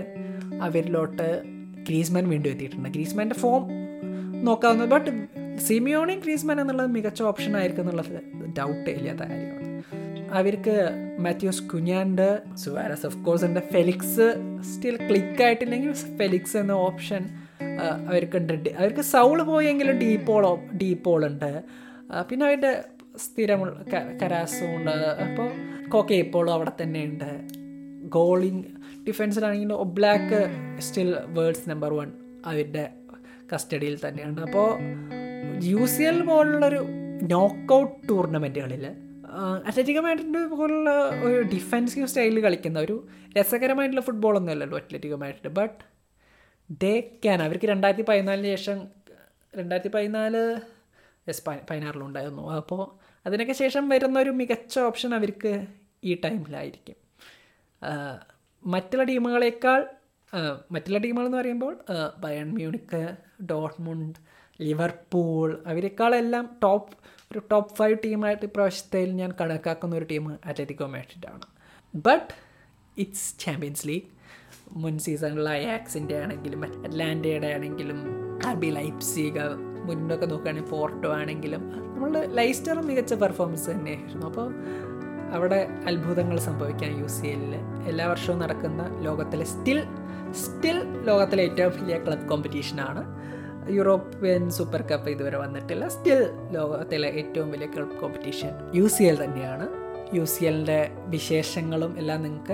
അവരിലോട്ട് 0.62 1.44
ഗ്രീസ്മാൻ 1.90 2.30
വീണ്ടും 2.30 2.50
എത്തിയിട്ടുണ്ട്. 2.50 2.90
ഗ്രീസ്മാന്റെ 2.90 3.36
ഫോം 3.36 3.64
നോക്കാവുന്നത് 4.44 4.90
ബട്ട് 4.90 5.12
സിമിയോണി 5.60 6.16
ഗ്രീസ്മാൻ 6.16 6.62
എന്നുള്ളത് 6.62 6.92
മികച്ച 6.92 7.22
ഓപ്ഷൻ 7.22 7.58
ആയിരിക്കും 7.58 7.82
എന്നുള്ളത് 7.82 8.22
ഡൗട്ട് 8.58 8.90
ഇല്ലാത്ത 8.90 9.20
കാര്യമാണ്. 9.20 9.59
അവർക്ക് 10.34 10.90
മാത്യൂസ് 11.20 11.64
കുഞ്ഞാണ്ട് 11.64 12.42
സുവാരസ് 12.58 13.06
ഓഫ് 13.06 13.18
കോഴ്സ് 13.18 13.46
ഉണ്ട് 13.46 13.60
ഫെലിക്സ് 13.60 14.28
സ്റ്റിൽ 14.62 14.98
ക്ലിക്ക് 14.98 15.44
ആയിട്ടില്ലെങ്കിൽ 15.44 15.94
ഫെലിക്സ് 15.94 16.58
എന്ന 16.58 16.72
ഓപ്ഷൻ 16.72 17.30
അവർക്കുണ്ട്. 18.08 18.70
അവർക്ക് 18.70 19.02
സൗൾ 19.02 19.42
പോയെങ്കിലും 19.42 20.00
ഡീപ്പോൾ 20.00 20.60
ഡീപ്പോൾ 20.78 21.26
ഉണ്ട്. 21.26 21.64
പിന്നെ 22.30 22.46
അവരുടെ 22.46 22.84
സ്ഥിരമുള്ള 23.18 23.84
കരാസും 24.22 24.76
ഉണ്ട്. 24.76 24.92
അപ്പോൾ 24.92 25.50
കോക്കെ 25.90 26.14
ഇപ്പോഴും 26.14 26.54
അവിടെ 26.54 26.72
തന്നെ 26.82 27.04
ഉണ്ട്. 27.04 27.42
ഗോളിങ് 28.08 28.64
ഡിഫൻസിലാണെങ്കിൽ 29.08 29.74
Oblak 29.76 30.40
still 30.80 31.16
world's 31.28 31.70
number 31.70 31.94
one 31.94 32.12
അവരുടെ 32.46 32.90
കസ്റ്റഡിയിൽ 33.54 34.00
തന്നെയാണ് 34.08 34.42
അപ്പോൾ 34.42 34.70
യു 35.64 35.86
സി 35.86 36.04
എൽ 36.04 36.22
പോലുള്ളൊരു 36.22 36.88
നോക്കൗട്ട് 37.22 38.10
ടൂർണമെന്റുകളിൽ 38.10 39.09
അത്ലറ്റിക്കോ 39.68 40.02
മാഡ്രിഡ് 40.02 40.42
പോലുള്ള 40.56 40.92
ഒരു 41.24 41.42
ഡിഫെൻസീവ് 41.42 42.08
സ്റ്റൈലിൽ 42.08 42.40
കളിക്കുന്ന 42.44 42.80
ഒരു 42.80 42.96
രസകരമായിട്ടുള്ള 43.38 44.02
ഫുട്ബോളൊന്നും 44.02 44.52
അല്ലല്ലോ 44.52 44.78
Atletico 44.78 45.18
Madrid 45.18 45.54
but 45.54 45.80
they 46.82 46.94
can 47.24 47.42
അവർക്ക് 47.42 47.66
രണ്ടായിരത്തി 47.66 48.06
പതിനാലിന് 48.10 48.50
ശേഷം 48.56 48.80
രണ്ടായിരത്തി 49.54 49.90
പതിനാല് 49.90 50.42
എസ് 51.28 51.44
പതിനാറിലുണ്ടായിരുന്നു 51.46 52.44
അപ്പോൾ 52.52 52.82
അതിനൊക്കെ 53.26 53.54
ശേഷം 53.54 53.90
വരുന്ന 53.90 54.20
ഒരു 54.20 54.30
മികച്ച 54.30 54.80
ഓപ്ഷൻ 54.80 55.16
അവർക്ക് 55.16 55.54
ഈ 56.04 56.14
ടൈമിലായിരിക്കും 56.26 56.98
മറ്റുള്ള 58.64 59.04
ടീമുകളേക്കാൾ 59.04 59.82
മറ്റുള്ള 60.72 60.98
ടീമുകളെന്ന് 60.98 61.38
പറയുമ്പോൾ 61.38 61.74
ബയൺ 62.20 62.48
മ്യൂണിക്ക് 62.54 63.02
ഡോട്ട്മുണ്ട് 63.44 64.20
ലിവർപൂൾ 64.60 65.58
അവരെക്കാളെല്ലാം 65.66 66.50
ടോപ്പ് 66.64 66.94
ഒരു 67.32 67.42
ടോപ്പ് 67.52 67.76
ഫൈവ് 67.76 67.98
ടീമായിട്ട് 68.04 68.46
ഇപ്രാവശ്യത്തിൽ 68.46 69.10
ഞാൻ 69.12 69.32
കണക്കാക്കുന്ന 69.42 69.96
ഒരു 69.96 70.06
ടീം 70.06 70.30
അത്ലറ്റിക്കോ 70.46 70.88
മാഡ്രിഡാണ് 70.88 71.46
ബട്ട് 71.94 72.30
ഇറ്റ്സ് 72.98 73.40
ചാമ്പ്യൻസ് 73.40 73.88
ലീഗ് 73.88 74.08
മുൻ 74.74 75.00
സീസണിലുള്ള 75.00 75.50
അയാക്സിന്റെ 75.50 76.22
ആണെങ്കിലും 76.22 76.64
അറ്റ്ലാന്റയുടെ 76.64 77.48
ആണെങ്കിലും 77.48 78.00
ആർബി 78.46 78.70
ലൈപ്സിക 78.70 79.38
മുന്നൊക്കെ 79.86 80.26
നോക്കുകയാണെങ്കിൽ 80.26 80.70
ഫോർട്ടോ 80.70 81.10
ആണെങ്കിലും 81.12 81.62
നമ്മളുടെ 81.94 82.28
ലൈസ്റ്ററും 82.34 82.88
മികച്ച 82.88 83.14
പെർഫോമൻസ് 83.14 83.70
തന്നെയായിരുന്നു. 83.70 84.26
അപ്പോൾ 84.26 84.48
അവിടെ 85.34 85.68
അത്ഭുതങ്ങൾ 85.88 86.38
സംഭവിക്കാൻ 86.40 86.92
യു 87.02 87.08
സി 87.08 87.28
എല്ലിൽ 87.28 87.56
എല്ലാ 87.88 88.08
വർഷവും 88.08 88.40
നടക്കുന്ന 88.40 89.02
ലോകത്തിലെ 89.04 89.46
സ്റ്റിൽ 89.46 89.80
സ്റ്റിൽ 90.34 90.78
ലോകത്തിലെ 91.06 91.44
ഏറ്റവും 91.44 91.72
വലിയ 91.82 91.98
ക്ലബ് 91.98 92.28
കോമ്പറ്റീഷനാണ് 92.28 93.02
യൂറോപ്യൻ 93.72 94.50
സൂപ്പർ 94.50 94.82
കപ്പ് 94.82 95.10
ഇതുവരെ 95.10 95.38
വന്നിട്ടില്ല. 95.38 95.88
സ്റ്റിൽ 95.88 96.30
ലോകത്തിലെ 96.52 97.08
ഏറ്റവും 97.08 97.52
വലിയ 97.52 97.66
club 97.66 97.98
competition 98.02 98.50
U 98.76 98.88
C 98.88 99.04
L 99.04 99.24
തന്നെയാണ്. 99.24 99.68
യു 100.16 100.24
സി 100.26 100.46
എല്ലിന്റെ 100.46 100.92
വിശേഷങ്ങളും 101.06 101.98
എല്ലാം 101.98 102.24
നിങ്ങൾക്ക് 102.24 102.54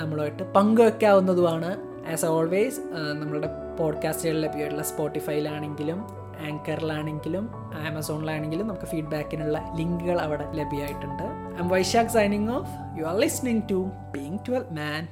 നമ്മളുമായിട്ട് 0.00 0.42
പങ്കുവെക്കാവുന്നതുമാണ്. 0.42 1.76
ആസ് 2.12 2.26
ഓൾവേസ് 2.26 2.80
നമ്മളുടെ 3.20 3.48
പോഡ്കാസ്റ്റുകളിൽ 3.78 4.40
ലഭ്യമായിട്ടുള്ള 4.40 4.82
സ്പോട്ടിഫൈയിലാണെങ്കിലും 4.82 6.26
ആങ്കറിലാണെങ്കിലും 6.46 7.50
ആമസോണിലാണെങ്കിലും 7.88 8.68
നമുക്ക് 8.68 8.86
ഫീഡ്ബാക്കിനുള്ള 8.86 9.72
ലിങ്കുകൾ 9.76 10.20
അവിടെ 10.20 10.44
ലഭ്യമായിട്ടുണ്ട്. 10.52 11.22
I 11.54 11.58
am 11.58 11.68
Vaishakh 11.68 12.08
signing 12.08 12.48
off 12.48 13.00
you 13.00 13.04
are 13.04 13.16
listening 13.16 13.62
to 13.70 13.74
being 14.12 14.38
twelve 14.48 14.70
man 14.70 15.08